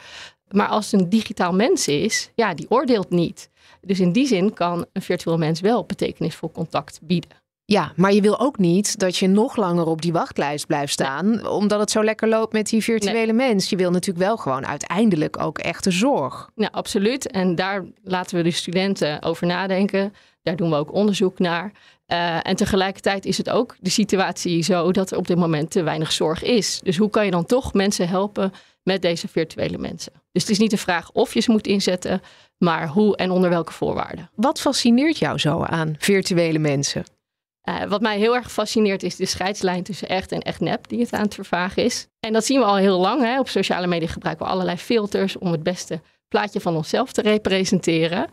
Maar 0.51 0.67
als 0.67 0.91
het 0.91 1.01
een 1.01 1.10
digitaal 1.10 1.54
mens 1.54 1.88
is, 1.88 2.32
ja, 2.36 2.54
die 2.54 2.65
oordeelt 2.69 3.10
niet. 3.10 3.49
Dus 3.82 3.99
in 3.99 4.12
die 4.12 4.27
zin 4.27 4.54
kan 4.54 4.86
een 4.93 5.01
virtueel 5.01 5.38
mens 5.38 5.60
wel 5.60 5.86
betekenisvol 5.86 6.51
contact 6.51 6.99
bieden. 7.01 7.30
Ja, 7.65 7.91
maar 7.95 8.13
je 8.13 8.21
wil 8.21 8.39
ook 8.39 8.58
niet 8.58 8.99
dat 8.99 9.17
je 9.17 9.27
nog 9.27 9.56
langer 9.56 9.86
op 9.86 10.01
die 10.01 10.12
wachtlijst 10.12 10.67
blijft 10.67 10.93
staan, 10.93 11.47
omdat 11.47 11.80
het 11.80 11.91
zo 11.91 12.04
lekker 12.04 12.27
loopt 12.27 12.54
met 12.54 12.69
die 12.69 12.84
virtuele 12.84 13.34
nee. 13.34 13.47
mens. 13.47 13.69
Je 13.69 13.75
wil 13.75 13.91
natuurlijk 13.91 14.25
wel 14.25 14.38
gewoon 14.38 14.65
uiteindelijk 14.65 15.41
ook 15.41 15.58
echte 15.58 15.91
zorg. 15.91 16.49
Ja, 16.56 16.69
absoluut. 16.71 17.27
En 17.27 17.56
daar 17.56 17.86
laten 18.04 18.38
we 18.38 18.43
de 18.43 18.51
studenten 18.51 19.23
over 19.23 19.47
nadenken. 19.47 20.13
Daar 20.43 20.56
doen 20.56 20.69
we 20.69 20.75
ook 20.75 20.93
onderzoek 20.93 21.39
naar. 21.39 21.71
Uh, 22.12 22.47
en 22.47 22.56
tegelijkertijd 22.56 23.26
is 23.26 23.38
het 23.38 23.50
ook 23.50 23.76
de 23.80 23.89
situatie 23.89 24.62
zo 24.62 24.91
dat 24.91 25.12
er 25.12 25.17
op 25.17 25.28
dit 25.28 25.38
moment 25.38 25.71
te 25.71 25.84
weinig 25.84 26.12
zorg 26.12 26.43
is. 26.43 26.80
Dus 26.84 26.97
hoe 26.97 27.10
kan 27.10 27.26
je 27.26 27.32
dan 27.32 27.45
toch 27.45 27.74
mensen 27.74 28.08
helpen 28.08 28.54
met 28.84 29.02
deze 29.02 29.28
virtuele 29.28 29.78
mensen? 29.78 30.12
Dus 30.32 30.41
het 30.41 30.52
is 30.52 30.60
niet 30.60 30.71
de 30.71 30.78
vraag 30.78 31.12
of 31.12 31.34
je 31.34 31.39
ze 31.39 31.52
moet 31.52 31.67
inzetten, 31.67 32.21
maar 32.58 32.88
hoe 32.88 33.15
en 33.15 33.32
onder 33.32 33.50
welke 33.50 33.74
voorwaarden. 33.74 34.30
Wat 34.36 34.62
fascineert 34.62 35.17
jou 35.17 35.38
zo 35.38 35.63
aan 35.63 35.95
virtuele 35.97 36.60
mensen? 36.60 37.04
Uh, 37.69 37.84
wat 37.84 38.02
mij 38.02 38.17
heel 38.17 38.36
erg 38.36 38.52
fascineert 38.52 39.04
is 39.04 39.15
de 39.15 39.26
scheidslijn 39.26 39.84
tussen 39.84 40.10
echt 40.10 40.32
en 40.32 40.41
echt 40.41 40.60
nep 40.60 40.88
die 40.88 41.00
het 41.00 41.13
aan 41.13 41.21
het 41.21 41.34
vervagen 41.34 41.84
is. 41.84 42.08
En 42.19 42.34
dat 42.34 42.45
zien 42.45 42.60
we 42.60 42.65
al 42.65 42.76
heel 42.76 43.00
lang. 43.00 43.21
Hè. 43.21 43.39
Op 43.39 43.50
sociale 43.50 43.88
media 43.88 44.08
gebruiken 44.08 44.45
we 44.45 44.52
allerlei 44.52 44.78
filters 44.78 45.38
om 45.38 45.52
het 45.52 45.63
beste 45.63 46.02
plaatje 46.28 46.62
van 46.62 46.76
onszelf 46.76 47.12
te 47.12 47.21
representeren. 47.21 48.28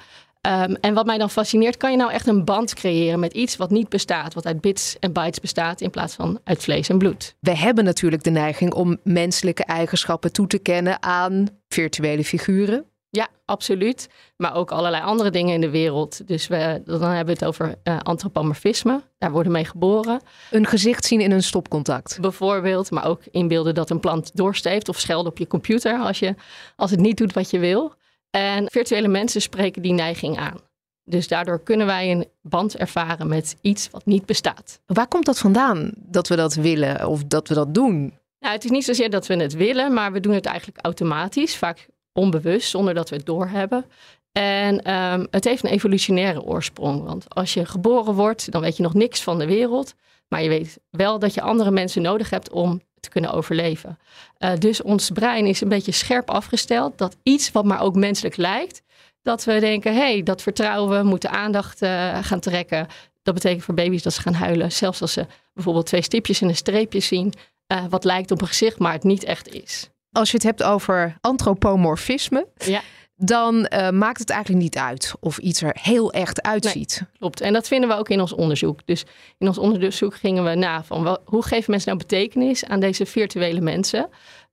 Um, 0.48 0.76
en 0.80 0.94
wat 0.94 1.06
mij 1.06 1.18
dan 1.18 1.30
fascineert, 1.30 1.76
kan 1.76 1.90
je 1.90 1.96
nou 1.96 2.12
echt 2.12 2.26
een 2.26 2.44
band 2.44 2.74
creëren 2.74 3.20
met 3.20 3.32
iets 3.32 3.56
wat 3.56 3.70
niet 3.70 3.88
bestaat, 3.88 4.34
wat 4.34 4.46
uit 4.46 4.60
bits 4.60 4.98
en 4.98 5.12
bytes 5.12 5.40
bestaat 5.40 5.80
in 5.80 5.90
plaats 5.90 6.14
van 6.14 6.40
uit 6.44 6.62
vlees 6.62 6.88
en 6.88 6.98
bloed? 6.98 7.34
We 7.40 7.56
hebben 7.56 7.84
natuurlijk 7.84 8.22
de 8.22 8.30
neiging 8.30 8.74
om 8.74 8.98
menselijke 9.02 9.64
eigenschappen 9.64 10.32
toe 10.32 10.46
te 10.46 10.58
kennen 10.58 11.02
aan 11.02 11.46
virtuele 11.68 12.24
figuren. 12.24 12.84
Ja, 13.10 13.28
absoluut. 13.44 14.08
Maar 14.36 14.54
ook 14.54 14.70
allerlei 14.70 15.02
andere 15.02 15.30
dingen 15.30 15.54
in 15.54 15.60
de 15.60 15.70
wereld. 15.70 16.26
Dus 16.26 16.46
we, 16.46 16.82
dan 16.84 17.00
hebben 17.00 17.26
we 17.26 17.32
het 17.32 17.44
over 17.44 17.74
uh, 17.84 17.98
antropomorfisme. 18.02 19.02
Daar 19.18 19.30
worden 19.30 19.52
mee 19.52 19.64
geboren. 19.64 20.20
Een 20.50 20.66
gezicht 20.66 21.04
zien 21.04 21.20
in 21.20 21.30
een 21.30 21.42
stopcontact. 21.42 22.18
Bijvoorbeeld, 22.20 22.90
maar 22.90 23.06
ook 23.06 23.20
inbeelden 23.30 23.74
dat 23.74 23.90
een 23.90 24.00
plant 24.00 24.30
doorsteeft 24.36 24.88
of 24.88 24.98
schelden 24.98 25.30
op 25.30 25.38
je 25.38 25.46
computer 25.46 25.98
als, 25.98 26.18
je, 26.18 26.34
als 26.76 26.90
het 26.90 27.00
niet 27.00 27.16
doet 27.16 27.32
wat 27.32 27.50
je 27.50 27.58
wil. 27.58 27.94
En 28.30 28.66
virtuele 28.70 29.08
mensen 29.08 29.40
spreken 29.40 29.82
die 29.82 29.92
neiging 29.92 30.38
aan. 30.38 30.60
Dus 31.04 31.28
daardoor 31.28 31.62
kunnen 31.62 31.86
wij 31.86 32.10
een 32.10 32.26
band 32.42 32.76
ervaren 32.76 33.28
met 33.28 33.56
iets 33.60 33.88
wat 33.90 34.06
niet 34.06 34.26
bestaat. 34.26 34.80
Waar 34.86 35.08
komt 35.08 35.24
dat 35.24 35.38
vandaan 35.38 35.92
dat 35.96 36.28
we 36.28 36.36
dat 36.36 36.54
willen 36.54 37.08
of 37.08 37.24
dat 37.24 37.48
we 37.48 37.54
dat 37.54 37.74
doen? 37.74 38.18
Nou, 38.40 38.54
het 38.54 38.64
is 38.64 38.70
niet 38.70 38.84
zozeer 38.84 39.10
dat 39.10 39.26
we 39.26 39.36
het 39.36 39.52
willen, 39.52 39.92
maar 39.92 40.12
we 40.12 40.20
doen 40.20 40.34
het 40.34 40.46
eigenlijk 40.46 40.78
automatisch, 40.84 41.56
vaak 41.56 41.88
onbewust, 42.12 42.70
zonder 42.70 42.94
dat 42.94 43.08
we 43.08 43.16
het 43.16 43.26
doorhebben. 43.26 43.84
En 44.32 44.94
um, 44.94 45.26
het 45.30 45.44
heeft 45.44 45.64
een 45.64 45.70
evolutionaire 45.70 46.42
oorsprong. 46.42 47.04
Want 47.04 47.34
als 47.34 47.54
je 47.54 47.64
geboren 47.64 48.14
wordt, 48.14 48.52
dan 48.52 48.60
weet 48.60 48.76
je 48.76 48.82
nog 48.82 48.94
niks 48.94 49.22
van 49.22 49.38
de 49.38 49.46
wereld. 49.46 49.94
Maar 50.28 50.42
je 50.42 50.48
weet 50.48 50.78
wel 50.90 51.18
dat 51.18 51.34
je 51.34 51.40
andere 51.40 51.70
mensen 51.70 52.02
nodig 52.02 52.30
hebt 52.30 52.50
om 52.50 52.80
te 53.08 53.20
kunnen 53.20 53.32
overleven. 53.38 53.98
Uh, 54.38 54.50
dus 54.58 54.82
ons 54.82 55.10
brein 55.10 55.46
is 55.46 55.60
een 55.60 55.68
beetje 55.68 55.92
scherp 55.92 56.30
afgesteld 56.30 56.98
dat 56.98 57.16
iets 57.22 57.52
wat 57.52 57.64
maar 57.64 57.80
ook 57.80 57.94
menselijk 57.94 58.36
lijkt, 58.36 58.82
dat 59.22 59.44
we 59.44 59.60
denken, 59.60 59.92
hé, 59.92 59.98
hey, 59.98 60.22
dat 60.22 60.42
vertrouwen, 60.42 60.98
we 60.98 61.08
moeten 61.08 61.30
aandacht 61.30 61.82
uh, 61.82 62.18
gaan 62.22 62.40
trekken. 62.40 62.86
Dat 63.22 63.34
betekent 63.34 63.64
voor 63.64 63.74
baby's 63.74 64.02
dat 64.02 64.12
ze 64.12 64.20
gaan 64.20 64.34
huilen, 64.34 64.72
zelfs 64.72 65.00
als 65.00 65.12
ze 65.12 65.26
bijvoorbeeld 65.54 65.86
twee 65.86 66.02
stipjes 66.02 66.40
en 66.40 66.48
een 66.48 66.56
streepje 66.56 67.00
zien, 67.00 67.34
uh, 67.72 67.84
wat 67.88 68.04
lijkt 68.04 68.30
op 68.30 68.40
een 68.40 68.46
gezicht, 68.46 68.78
maar 68.78 68.92
het 68.92 69.04
niet 69.04 69.24
echt 69.24 69.48
is. 69.48 69.90
Als 70.12 70.30
je 70.30 70.36
het 70.36 70.46
hebt 70.46 70.62
over 70.62 71.16
antropomorfisme, 71.20 72.46
ja 72.56 72.80
dan 73.20 73.54
uh, 73.72 73.90
maakt 73.90 74.18
het 74.18 74.30
eigenlijk 74.30 74.62
niet 74.62 74.76
uit 74.76 75.14
of 75.20 75.38
iets 75.38 75.62
er 75.62 75.76
heel 75.80 76.12
echt 76.12 76.42
uitziet. 76.42 77.00
Nee, 77.00 77.10
klopt. 77.18 77.40
En 77.40 77.52
dat 77.52 77.68
vinden 77.68 77.88
we 77.88 77.94
ook 77.94 78.08
in 78.08 78.20
ons 78.20 78.32
onderzoek. 78.32 78.80
Dus 78.84 79.04
in 79.38 79.46
ons 79.46 79.58
onderzoek 79.58 80.14
gingen 80.14 80.44
we 80.44 80.54
na 80.54 80.84
van 80.84 81.02
wel, 81.02 81.18
hoe 81.24 81.42
geven 81.42 81.70
mensen 81.70 81.88
nou 81.88 82.02
betekenis 82.02 82.64
aan 82.64 82.80
deze 82.80 83.06
virtuele 83.06 83.60
mensen, 83.60 84.08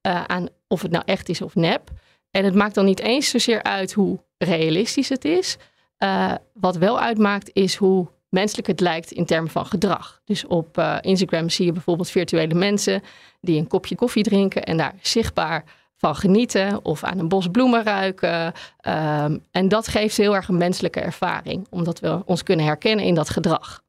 uh, 0.08 0.24
aan 0.24 0.48
of 0.68 0.82
het 0.82 0.92
nou 0.92 1.04
echt 1.06 1.30
is 1.30 1.42
of 1.42 1.56
nep. 1.56 1.90
En 2.32 2.46
het 2.46 2.56
maakt 2.56 2.76
dan 2.76 2.86
niet 2.86 3.00
eens 3.00 3.30
zozeer 3.30 3.64
uit 3.64 3.94
hoe 3.94 4.20
realistisch 4.38 5.10
het 5.10 5.26
is. 5.26 5.58
Uh, 6.00 6.34
wat 6.54 6.76
wel 6.76 7.00
uitmaakt 7.00 7.50
is 7.54 7.76
hoe 7.76 8.08
menselijk 8.30 8.68
het 8.68 8.80
lijkt 8.80 9.12
in 9.12 9.26
termen 9.26 9.52
van 9.52 9.66
gedrag. 9.66 10.22
Dus 10.24 10.46
op 10.46 11.00
Instagram 11.02 11.50
zie 11.50 11.66
je 11.66 11.72
bijvoorbeeld 11.72 12.10
virtuele 12.10 12.54
mensen 12.54 13.04
die 13.42 13.60
een 13.60 13.68
kopje 13.68 13.96
koffie 13.96 14.24
drinken 14.24 14.64
en 14.64 14.78
daar 14.78 14.96
zichtbaar 15.02 15.64
van 16.06 16.16
genieten 16.16 16.80
of 16.84 17.04
aan 17.04 17.20
een 17.20 17.28
bos 17.28 17.48
bloemen 17.48 17.84
ruiken. 17.84 18.46
Um, 18.46 19.44
en 19.52 19.68
dat 19.68 19.88
geeft 19.88 20.18
heel 20.18 20.36
erg 20.36 20.48
een 20.48 20.58
menselijke 20.58 21.00
ervaring, 21.00 21.68
omdat 21.70 22.00
we 22.00 22.22
ons 22.26 22.44
kunnen 22.44 22.66
herkennen 22.66 23.06
in 23.06 23.16
dat 23.16 23.30
gedrag. 23.30 23.84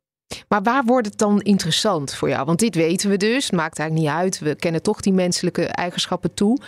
Maar 0.48 0.62
waar 0.62 0.84
wordt 0.84 1.06
het 1.06 1.18
dan 1.18 1.40
interessant 1.40 2.14
voor 2.14 2.28
jou? 2.28 2.44
Want 2.44 2.58
dit 2.58 2.74
weten 2.74 3.10
we 3.10 3.16
dus, 3.16 3.50
maakt 3.50 3.78
eigenlijk 3.78 4.08
niet 4.08 4.20
uit. 4.20 4.38
We 4.38 4.54
kennen 4.54 4.82
toch 4.82 5.00
die 5.00 5.12
menselijke 5.12 5.64
eigenschappen 5.64 6.34
toe. 6.34 6.58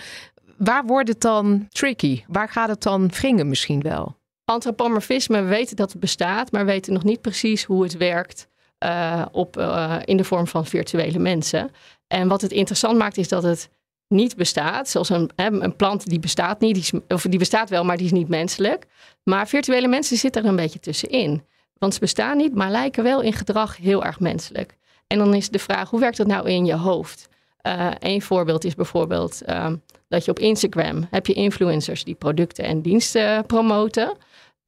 Waar 0.57 0.85
wordt 0.85 1.09
het 1.09 1.21
dan 1.21 1.67
tricky? 1.69 2.25
Waar 2.27 2.49
gaat 2.49 2.69
het 2.69 2.83
dan 2.83 3.09
wringen 3.09 3.49
misschien 3.49 3.81
wel? 3.81 4.17
Antropomorfisme, 4.45 5.43
we 5.43 5.49
weten 5.49 5.77
dat 5.77 5.91
het 5.91 6.01
bestaat, 6.01 6.53
maar 6.53 6.65
we 6.65 6.71
weten 6.71 6.93
nog 6.93 7.05
niet 7.05 7.21
precies 7.21 7.65
hoe 7.65 7.83
het 7.83 7.97
werkt 7.97 8.49
uh, 8.85 9.25
op, 9.33 9.57
uh, 9.57 9.97
in 10.05 10.17
de 10.17 10.25
vorm 10.25 10.47
van 10.47 10.67
virtuele 10.67 11.19
mensen. 11.19 11.71
En 12.07 12.29
wat 12.29 12.41
het 12.41 12.53
interessant 12.53 12.99
maakt 12.99 13.17
is 13.17 13.29
dat 13.29 13.43
het 13.43 13.69
niet 14.09 14.37
bestaat. 14.37 14.88
Zoals 14.88 15.09
een, 15.09 15.31
een 15.37 15.77
plant 15.77 16.09
die 16.09 16.18
bestaat 16.18 16.61
niet, 16.61 16.75
die, 16.75 17.03
of 17.09 17.23
die 17.23 17.38
bestaat 17.38 17.68
wel, 17.68 17.85
maar 17.85 17.97
die 17.97 18.07
is 18.07 18.12
niet 18.12 18.29
menselijk. 18.29 18.87
Maar 19.23 19.49
virtuele 19.49 19.88
mensen 19.88 20.16
zitten 20.16 20.42
er 20.42 20.49
een 20.49 20.57
beetje 20.57 20.81
tussenin. 20.81 21.42
Want 21.79 21.94
ze 21.94 22.01
bestaan 22.01 22.37
niet, 22.37 22.55
maar 22.55 22.71
lijken 22.71 23.03
wel 23.03 23.21
in 23.21 23.33
gedrag 23.33 23.77
heel 23.77 24.05
erg 24.05 24.21
menselijk. 24.21 24.77
En 25.07 25.18
dan 25.18 25.35
is 25.35 25.49
de 25.49 25.59
vraag, 25.59 25.90
hoe 25.90 26.01
werkt 26.01 26.16
dat 26.16 26.27
nou 26.27 26.49
in 26.49 26.64
je 26.64 26.75
hoofd? 26.75 27.29
Uh, 27.62 27.90
een 27.99 28.23
voorbeeld 28.23 28.64
is 28.64 28.75
bijvoorbeeld 28.75 29.42
um, 29.51 29.83
dat 30.09 30.25
je 30.25 30.31
op 30.31 30.38
Instagram 30.38 31.07
heb 31.11 31.27
je 31.27 31.33
influencers 31.33 32.05
die 32.05 32.14
producten 32.14 32.64
en 32.64 32.83
diensten 32.83 33.47
promoten. 33.47 34.16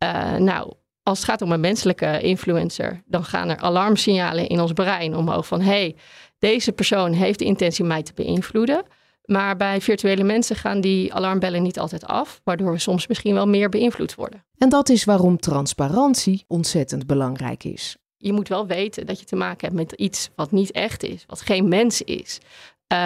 Uh, 0.05 0.35
nou, 0.35 0.73
als 1.03 1.19
het 1.19 1.29
gaat 1.29 1.43
om 1.43 1.53
een 1.53 1.61
menselijke 1.61 2.21
influencer, 2.21 3.03
dan 3.07 3.25
gaan 3.25 3.49
er 3.49 3.57
alarmsignalen 3.57 4.49
in 4.49 4.61
ons 4.61 4.73
brein 4.73 5.17
omhoog 5.17 5.47
van 5.47 5.61
hey, 5.61 5.97
deze 6.39 6.73
persoon 6.73 7.13
heeft 7.13 7.39
de 7.39 7.45
intentie 7.45 7.85
mij 7.85 8.03
te 8.03 8.13
beïnvloeden. 8.15 8.83
Maar 9.25 9.57
bij 9.57 9.81
virtuele 9.81 10.23
mensen 10.25 10.57
gaan 10.57 10.81
die 10.81 11.15
alarmbellen 11.15 11.63
niet 11.63 11.79
altijd 11.79 12.07
af, 12.07 12.41
waardoor 12.45 12.73
we 12.73 12.79
soms 12.79 13.07
misschien 13.07 13.35
wel 13.35 13.47
meer 13.47 13.69
beïnvloed 13.69 14.15
worden. 14.15 14.45
En 14.59 14.69
dat 14.69 14.89
is 14.89 15.05
waarom 15.05 15.39
transparantie 15.39 16.45
ontzettend 16.47 17.07
belangrijk 17.07 17.65
is. 17.65 17.97
Je 18.17 18.33
moet 18.33 18.49
wel 18.49 18.67
weten 18.67 19.07
dat 19.07 19.21
je 19.21 19.27
te 19.27 19.37
maken 19.37 19.67
hebt 19.67 19.79
met 19.79 19.93
iets 19.93 20.31
wat 20.35 20.51
niet 20.51 20.71
echt 20.71 21.03
is, 21.03 21.25
wat 21.27 21.41
geen 21.41 21.69
mens 21.69 22.03
is. 22.03 22.39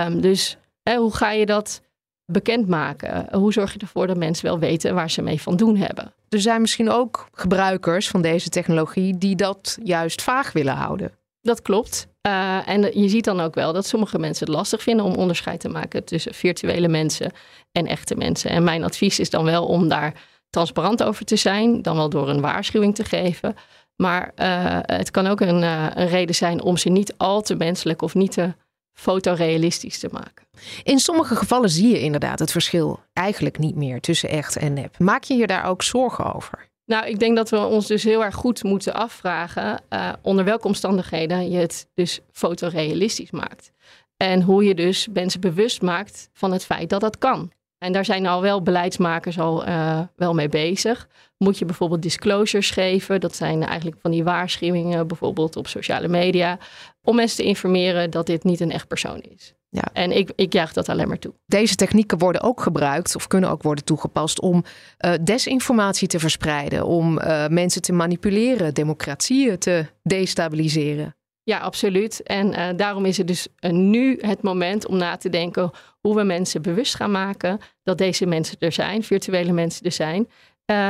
Um, 0.06 0.20
dus 0.20 0.56
hè, 0.82 0.96
hoe 0.96 1.14
ga 1.14 1.30
je 1.30 1.46
dat 1.46 1.82
bekendmaken? 2.26 3.28
Hoe 3.38 3.52
zorg 3.52 3.72
je 3.72 3.78
ervoor 3.78 4.06
dat 4.06 4.16
mensen 4.16 4.44
wel 4.44 4.58
weten 4.58 4.94
waar 4.94 5.10
ze 5.10 5.22
mee 5.22 5.40
van 5.40 5.56
doen 5.56 5.76
hebben? 5.76 6.12
Er 6.28 6.40
zijn 6.40 6.60
misschien 6.60 6.90
ook 6.90 7.28
gebruikers 7.32 8.08
van 8.08 8.22
deze 8.22 8.48
technologie 8.48 9.18
die 9.18 9.36
dat 9.36 9.78
juist 9.82 10.22
vaag 10.22 10.52
willen 10.52 10.74
houden. 10.74 11.12
Dat 11.44 11.62
klopt. 11.62 12.06
Uh, 12.26 12.68
en 12.68 13.00
je 13.00 13.08
ziet 13.08 13.24
dan 13.24 13.40
ook 13.40 13.54
wel 13.54 13.72
dat 13.72 13.86
sommige 13.86 14.18
mensen 14.18 14.46
het 14.46 14.54
lastig 14.54 14.82
vinden 14.82 15.04
om 15.04 15.14
onderscheid 15.14 15.60
te 15.60 15.68
maken 15.68 16.04
tussen 16.04 16.34
virtuele 16.34 16.88
mensen 16.88 17.32
en 17.72 17.86
echte 17.86 18.16
mensen. 18.16 18.50
En 18.50 18.64
mijn 18.64 18.84
advies 18.84 19.18
is 19.18 19.30
dan 19.30 19.44
wel 19.44 19.66
om 19.66 19.88
daar 19.88 20.22
transparant 20.50 21.02
over 21.02 21.24
te 21.24 21.36
zijn, 21.36 21.82
dan 21.82 21.96
wel 21.96 22.08
door 22.08 22.28
een 22.28 22.40
waarschuwing 22.40 22.94
te 22.94 23.04
geven. 23.04 23.56
Maar 23.96 24.32
uh, 24.36 24.78
het 24.80 25.10
kan 25.10 25.26
ook 25.26 25.40
een, 25.40 25.62
uh, 25.62 25.86
een 25.94 26.08
reden 26.08 26.34
zijn 26.34 26.62
om 26.62 26.76
ze 26.76 26.88
niet 26.88 27.14
al 27.16 27.42
te 27.42 27.54
menselijk 27.54 28.02
of 28.02 28.14
niet 28.14 28.32
te 28.32 28.54
fotorealistisch 28.92 29.98
te 29.98 30.08
maken. 30.12 30.46
In 30.82 30.98
sommige 30.98 31.36
gevallen 31.36 31.70
zie 31.70 31.88
je 31.88 32.00
inderdaad 32.00 32.38
het 32.38 32.50
verschil 32.50 33.00
eigenlijk 33.12 33.58
niet 33.58 33.74
meer 33.74 34.00
tussen 34.00 34.28
echt 34.28 34.56
en 34.56 34.72
nep. 34.72 34.98
Maak 34.98 35.22
je 35.22 35.34
je 35.34 35.46
daar 35.46 35.64
ook 35.64 35.82
zorgen 35.82 36.34
over? 36.34 36.72
Nou, 36.86 37.06
ik 37.06 37.18
denk 37.18 37.36
dat 37.36 37.50
we 37.50 37.58
ons 37.58 37.86
dus 37.86 38.04
heel 38.04 38.24
erg 38.24 38.34
goed 38.34 38.62
moeten 38.62 38.94
afvragen 38.94 39.80
uh, 39.90 40.12
onder 40.22 40.44
welke 40.44 40.66
omstandigheden 40.66 41.50
je 41.50 41.58
het 41.58 41.86
dus 41.94 42.20
fotorealistisch 42.32 43.30
maakt. 43.30 43.72
En 44.16 44.42
hoe 44.42 44.64
je 44.64 44.74
dus 44.74 45.08
mensen 45.12 45.40
bewust 45.40 45.82
maakt 45.82 46.28
van 46.32 46.52
het 46.52 46.64
feit 46.64 46.90
dat 46.90 47.00
dat 47.00 47.18
kan. 47.18 47.52
En 47.78 47.92
daar 47.92 48.04
zijn 48.04 48.26
al 48.26 48.42
wel 48.42 48.62
beleidsmakers 48.62 49.38
al 49.38 49.68
uh, 49.68 50.00
wel 50.16 50.34
mee 50.34 50.48
bezig. 50.48 51.08
Moet 51.38 51.58
je 51.58 51.64
bijvoorbeeld 51.64 52.02
disclosures 52.02 52.70
geven? 52.70 53.20
Dat 53.20 53.36
zijn 53.36 53.62
eigenlijk 53.62 54.00
van 54.00 54.10
die 54.10 54.24
waarschuwingen, 54.24 55.06
bijvoorbeeld 55.06 55.56
op 55.56 55.66
sociale 55.66 56.08
media, 56.08 56.58
om 57.02 57.16
mensen 57.16 57.36
te 57.36 57.44
informeren 57.44 58.10
dat 58.10 58.26
dit 58.26 58.44
niet 58.44 58.60
een 58.60 58.70
echt 58.70 58.88
persoon 58.88 59.20
is. 59.20 59.54
Ja. 59.74 59.88
En 59.92 60.16
ik, 60.16 60.30
ik 60.36 60.52
juich 60.52 60.72
dat 60.72 60.88
alleen 60.88 61.08
maar 61.08 61.18
toe. 61.18 61.34
Deze 61.46 61.74
technieken 61.74 62.18
worden 62.18 62.42
ook 62.42 62.60
gebruikt 62.60 63.16
of 63.16 63.26
kunnen 63.26 63.50
ook 63.50 63.62
worden 63.62 63.84
toegepast 63.84 64.40
om 64.40 64.64
uh, 65.04 65.12
desinformatie 65.20 66.08
te 66.08 66.18
verspreiden, 66.18 66.86
om 66.86 67.18
uh, 67.18 67.46
mensen 67.46 67.82
te 67.82 67.92
manipuleren, 67.92 68.74
democratieën 68.74 69.58
te 69.58 69.86
destabiliseren. 70.02 71.16
Ja, 71.42 71.58
absoluut. 71.58 72.22
En 72.22 72.52
uh, 72.52 72.68
daarom 72.76 73.04
is 73.04 73.16
het 73.16 73.26
dus 73.26 73.48
nu 73.60 74.18
het 74.20 74.42
moment 74.42 74.86
om 74.86 74.96
na 74.96 75.16
te 75.16 75.28
denken 75.28 75.70
hoe 76.00 76.14
we 76.14 76.22
mensen 76.22 76.62
bewust 76.62 76.94
gaan 76.94 77.10
maken 77.10 77.58
dat 77.82 77.98
deze 77.98 78.26
mensen 78.26 78.56
er 78.58 78.72
zijn, 78.72 79.02
virtuele 79.02 79.52
mensen 79.52 79.84
er 79.84 79.92
zijn. 79.92 80.28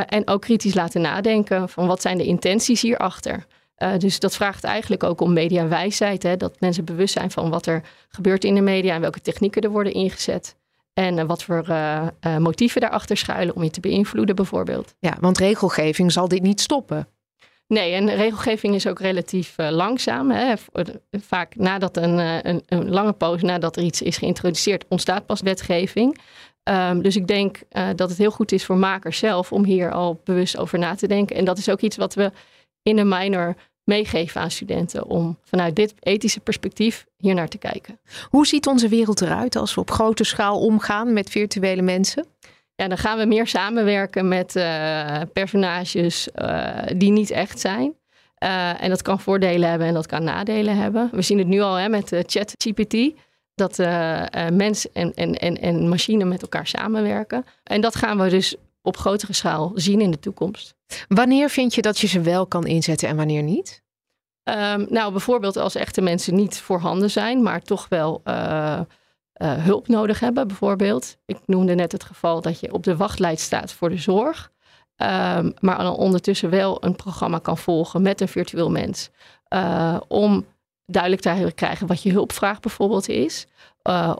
en 0.06 0.28
ook 0.28 0.40
kritisch 0.40 0.74
laten 0.74 1.00
nadenken 1.00 1.68
van 1.68 1.86
wat 1.86 2.02
zijn 2.02 2.18
de 2.18 2.24
intenties 2.24 2.82
hierachter. 2.82 3.46
Uh, 3.78 3.98
dus 3.98 4.18
dat 4.18 4.34
vraagt 4.34 4.64
eigenlijk 4.64 5.02
ook 5.02 5.20
om 5.20 5.32
mediawijsheid. 5.32 6.22
Hè? 6.22 6.36
Dat 6.36 6.60
mensen 6.60 6.84
bewust 6.84 7.12
zijn 7.12 7.30
van 7.30 7.50
wat 7.50 7.66
er 7.66 7.82
gebeurt 8.08 8.44
in 8.44 8.54
de 8.54 8.60
media 8.60 8.94
en 8.94 9.00
welke 9.00 9.20
technieken 9.20 9.62
er 9.62 9.70
worden 9.70 9.92
ingezet. 9.92 10.56
En 10.92 11.18
uh, 11.18 11.24
wat 11.24 11.42
voor 11.42 11.66
uh, 11.68 12.08
motieven 12.38 12.80
daarachter 12.80 13.16
schuilen 13.16 13.54
om 13.54 13.62
je 13.62 13.70
te 13.70 13.80
beïnvloeden, 13.80 14.36
bijvoorbeeld. 14.36 14.94
Ja, 14.98 15.16
want 15.20 15.38
regelgeving 15.38 16.12
zal 16.12 16.28
dit 16.28 16.42
niet 16.42 16.60
stoppen. 16.60 17.08
Nee, 17.66 17.92
en 17.92 18.14
regelgeving 18.14 18.74
is 18.74 18.86
ook 18.86 19.00
relatief 19.00 19.54
langzaam. 19.56 20.30
Hè? 20.30 20.54
Vaak 21.10 21.56
nadat 21.56 21.96
een, 21.96 22.18
een, 22.48 22.62
een, 22.66 22.90
lange 22.90 23.12
poos 23.12 23.42
nadat 23.42 23.76
er 23.76 23.82
iets 23.82 24.02
is 24.02 24.16
geïntroduceerd, 24.16 24.84
ontstaat 24.88 25.26
pas 25.26 25.40
wetgeving. 25.40 26.18
Um, 26.64 27.02
dus 27.02 27.16
ik 27.16 27.26
denk 27.26 27.58
dat 27.94 28.08
het 28.08 28.18
heel 28.18 28.30
goed 28.30 28.52
is 28.52 28.64
voor 28.64 28.76
makers 28.76 29.18
zelf 29.18 29.52
om 29.52 29.64
hier 29.64 29.92
al 29.92 30.20
bewust 30.24 30.58
over 30.58 30.78
na 30.78 30.94
te 30.94 31.06
denken. 31.06 31.36
En 31.36 31.44
dat 31.44 31.58
is 31.58 31.68
ook 31.68 31.80
iets 31.80 31.96
wat 31.96 32.14
we 32.14 32.32
in 32.84 32.98
een 32.98 33.08
minor 33.08 33.54
meegeven 33.84 34.40
aan 34.40 34.50
studenten 34.50 35.06
om 35.06 35.38
vanuit 35.42 35.76
dit 35.76 35.94
ethische 36.00 36.40
perspectief 36.40 37.06
hier 37.16 37.34
naar 37.34 37.48
te 37.48 37.58
kijken. 37.58 37.98
Hoe 38.28 38.46
ziet 38.46 38.66
onze 38.66 38.88
wereld 38.88 39.20
eruit 39.20 39.56
als 39.56 39.74
we 39.74 39.80
op 39.80 39.90
grote 39.90 40.24
schaal 40.24 40.60
omgaan 40.60 41.12
met 41.12 41.30
virtuele 41.30 41.82
mensen? 41.82 42.26
Ja, 42.74 42.88
dan 42.88 42.98
gaan 42.98 43.18
we 43.18 43.24
meer 43.24 43.46
samenwerken 43.46 44.28
met 44.28 44.56
uh, 44.56 45.20
personages 45.32 46.28
uh, 46.36 46.68
die 46.96 47.10
niet 47.10 47.30
echt 47.30 47.60
zijn. 47.60 47.94
Uh, 48.44 48.82
en 48.82 48.88
dat 48.88 49.02
kan 49.02 49.20
voordelen 49.20 49.68
hebben 49.68 49.86
en 49.86 49.94
dat 49.94 50.06
kan 50.06 50.24
nadelen 50.24 50.76
hebben. 50.76 51.08
We 51.12 51.22
zien 51.22 51.38
het 51.38 51.46
nu 51.46 51.60
al 51.60 51.74
hè, 51.74 51.88
met 51.88 52.22
ChatGPT. 52.26 53.12
Dat 53.54 53.78
mens 54.52 54.92
en, 54.92 55.14
en, 55.14 55.34
en, 55.34 55.60
en 55.60 55.88
machine 55.88 56.24
met 56.24 56.42
elkaar 56.42 56.66
samenwerken. 56.66 57.44
En 57.62 57.80
dat 57.80 57.94
gaan 57.94 58.18
we 58.18 58.28
dus 58.28 58.56
op 58.84 58.96
grotere 58.96 59.32
schaal 59.32 59.72
zien 59.74 60.00
in 60.00 60.10
de 60.10 60.18
toekomst. 60.18 60.74
Wanneer 61.08 61.50
vind 61.50 61.74
je 61.74 61.82
dat 61.82 61.98
je 61.98 62.06
ze 62.06 62.20
wel 62.20 62.46
kan 62.46 62.66
inzetten 62.66 63.08
en 63.08 63.16
wanneer 63.16 63.42
niet? 63.42 63.82
Um, 64.44 64.86
nou, 64.88 65.12
bijvoorbeeld 65.12 65.56
als 65.56 65.74
echte 65.74 66.00
mensen 66.00 66.34
niet 66.34 66.58
voorhanden 66.58 67.10
zijn, 67.10 67.42
maar 67.42 67.62
toch 67.62 67.86
wel 67.88 68.20
uh, 68.24 68.80
uh, 69.42 69.52
hulp 69.64 69.88
nodig 69.88 70.20
hebben, 70.20 70.46
bijvoorbeeld. 70.46 71.16
Ik 71.26 71.38
noemde 71.46 71.74
net 71.74 71.92
het 71.92 72.04
geval 72.04 72.40
dat 72.40 72.60
je 72.60 72.72
op 72.72 72.82
de 72.82 72.96
wachtlijst 72.96 73.44
staat 73.44 73.72
voor 73.72 73.88
de 73.88 73.96
zorg, 73.96 74.52
um, 74.96 75.54
maar 75.60 75.78
dan 75.78 75.96
ondertussen 75.96 76.50
wel 76.50 76.84
een 76.84 76.96
programma 76.96 77.38
kan 77.38 77.58
volgen 77.58 78.02
met 78.02 78.20
een 78.20 78.28
virtueel 78.28 78.70
mens. 78.70 79.10
Uh, 79.54 79.96
om 80.08 80.46
duidelijk 80.86 81.22
te 81.22 81.52
krijgen 81.54 81.86
wat 81.86 82.02
je 82.02 82.12
hulpvraag 82.12 82.60
bijvoorbeeld 82.60 83.08
is. 83.08 83.46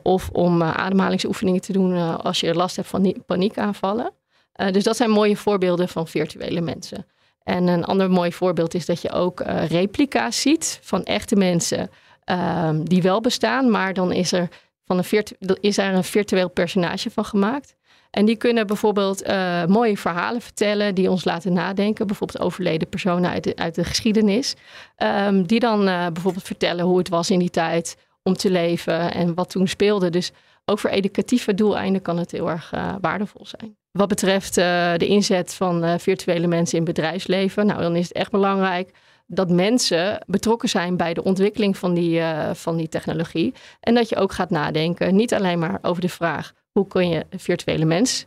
of 0.03 0.31
om 0.31 0.62
ademhalingsoefeningen 0.62 1.61
te 1.61 1.72
doen 1.72 2.22
als 2.22 2.40
je 2.40 2.55
last 2.55 2.77
hebt 2.77 2.88
van 2.88 3.22
paniekaanvallen. 3.27 4.12
Uh, 4.56 4.70
dus 4.70 4.84
dat 4.84 4.96
zijn 4.96 5.10
mooie 5.10 5.36
voorbeelden 5.36 5.88
van 5.88 6.08
virtuele 6.08 6.60
mensen. 6.60 7.06
En 7.42 7.66
een 7.66 7.84
ander 7.84 8.10
mooi 8.10 8.32
voorbeeld 8.32 8.74
is 8.74 8.86
dat 8.86 9.02
je 9.02 9.12
ook 9.12 9.40
uh, 9.40 9.66
replica's 9.66 10.40
ziet 10.40 10.78
van 10.82 11.04
echte 11.04 11.36
mensen 11.36 11.90
um, 12.24 12.88
die 12.88 13.02
wel 13.02 13.20
bestaan, 13.20 13.70
maar 13.70 13.94
dan 13.94 14.12
is 14.12 14.32
er, 14.32 14.48
van 14.84 14.98
een 14.98 15.58
is 15.60 15.78
er 15.78 15.94
een 15.94 16.04
virtueel 16.04 16.48
personage 16.48 17.10
van 17.10 17.24
gemaakt. 17.24 17.74
En 18.10 18.24
die 18.24 18.36
kunnen 18.36 18.66
bijvoorbeeld 18.66 19.26
uh, 19.26 19.64
mooie 19.64 19.96
verhalen 19.96 20.40
vertellen 20.40 20.94
die 20.94 21.10
ons 21.10 21.24
laten 21.24 21.52
nadenken. 21.52 22.06
Bijvoorbeeld 22.06 22.44
overleden 22.44 22.88
personen 22.88 23.30
uit 23.30 23.44
de, 23.44 23.56
uit 23.56 23.74
de 23.74 23.84
geschiedenis. 23.84 24.54
Um, 24.96 25.46
die 25.46 25.60
dan 25.60 25.84
bijvoorbeeld 25.84 26.44
vertellen 26.44 26.84
hoe 26.84 26.98
het 26.98 27.08
was 27.08 27.30
in 27.30 27.38
die 27.38 27.50
tijd 27.50 27.96
om 28.22 28.34
te 28.34 28.50
leven 28.50 29.12
en 29.12 29.34
wat 29.34 29.50
toen 29.50 29.68
speelde. 29.68 30.10
Dus 30.10 30.32
ook 30.64 30.78
voor 30.78 30.90
educatieve 30.90 31.54
doeleinden 31.54 32.02
kan 32.02 32.18
het 32.18 32.30
heel 32.30 32.50
erg 32.50 32.72
waardevol 33.00 33.46
zijn. 33.46 33.76
Wat 33.98 34.09
betreft 34.09 34.59
uh, 34.59 34.92
de 34.96 35.07
inzet 35.07 35.54
van 35.54 35.85
uh, 35.85 35.94
virtuele 35.98 36.46
mensen 36.46 36.78
in 36.78 36.85
bedrijfsleven, 36.85 37.66
nou 37.66 37.80
dan 37.80 37.96
is 37.96 38.09
het 38.09 38.16
echt 38.16 38.30
belangrijk 38.30 38.90
dat 39.26 39.50
mensen 39.50 40.24
betrokken 40.26 40.68
zijn 40.68 40.96
bij 40.96 41.14
de 41.14 41.22
ontwikkeling 41.24 41.76
van 41.76 41.94
die, 41.94 42.18
uh, 42.18 42.50
van 42.54 42.76
die 42.76 42.88
technologie. 42.88 43.54
En 43.80 43.94
dat 43.94 44.09
je 44.09 44.16
ook 44.16 44.33
gaat 44.33 44.50
nadenken, 44.50 45.16
niet 45.16 45.35
alleen 45.35 45.59
maar 45.59 45.78
over 45.83 46.00
de 46.00 46.09
vraag 46.09 46.52
hoe 46.72 46.87
kun 46.87 47.09
je 47.09 47.24
een 47.30 47.40
virtuele 47.40 47.85
mens 47.85 48.26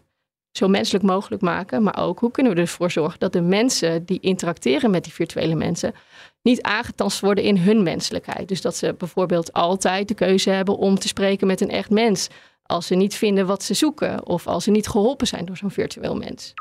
zo 0.51 0.67
menselijk 0.67 1.03
mogelijk 1.03 1.41
maken. 1.41 1.83
Maar 1.83 1.97
ook 1.97 2.19
hoe 2.19 2.31
kunnen 2.31 2.55
we 2.55 2.61
ervoor 2.61 2.91
zorgen 2.91 3.19
dat 3.19 3.33
de 3.33 3.41
mensen 3.41 4.05
die 4.05 4.19
interacteren 4.19 4.91
met 4.91 5.03
die 5.03 5.13
virtuele 5.13 5.55
mensen 5.55 5.93
niet 6.41 6.61
aangetast 6.61 7.19
worden 7.19 7.43
in 7.43 7.57
hun 7.57 7.83
menselijkheid. 7.83 8.47
Dus 8.47 8.61
dat 8.61 8.75
ze 8.75 8.95
bijvoorbeeld 8.97 9.53
altijd 9.53 10.07
de 10.07 10.13
keuze 10.13 10.49
hebben 10.49 10.77
om 10.77 10.99
te 10.99 11.07
spreken 11.07 11.47
met 11.47 11.61
een 11.61 11.69
echt 11.69 11.89
mens. 11.89 12.27
Als 12.67 12.87
ze 12.87 12.95
niet 12.95 13.15
vinden 13.15 13.45
wat 13.45 13.63
ze 13.63 13.73
zoeken 13.73 14.25
of 14.25 14.47
als 14.47 14.63
ze 14.63 14.71
niet 14.71 14.87
geholpen 14.87 15.27
zijn 15.27 15.45
door 15.45 15.57
zo'n 15.57 15.71
virtueel 15.71 16.15
mens. 16.15 16.53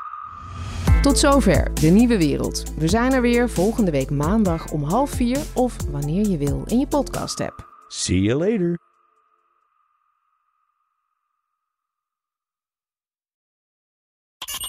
Tot 1.01 1.19
zover 1.19 1.73
de 1.73 1.87
nieuwe 1.87 2.17
wereld. 2.17 2.63
We 2.77 2.87
zijn 2.87 3.13
er 3.13 3.21
weer 3.21 3.49
volgende 3.49 3.91
week 3.91 4.09
maandag 4.09 4.71
om 4.71 4.83
half 4.83 5.09
vier 5.09 5.39
of 5.53 5.75
wanneer 5.91 6.29
je 6.29 6.37
wil 6.37 6.63
in 6.65 6.79
je 6.79 6.87
podcast 6.87 7.41
app. 7.41 7.67
See 7.87 8.21
you 8.21 8.39
later. 8.39 8.86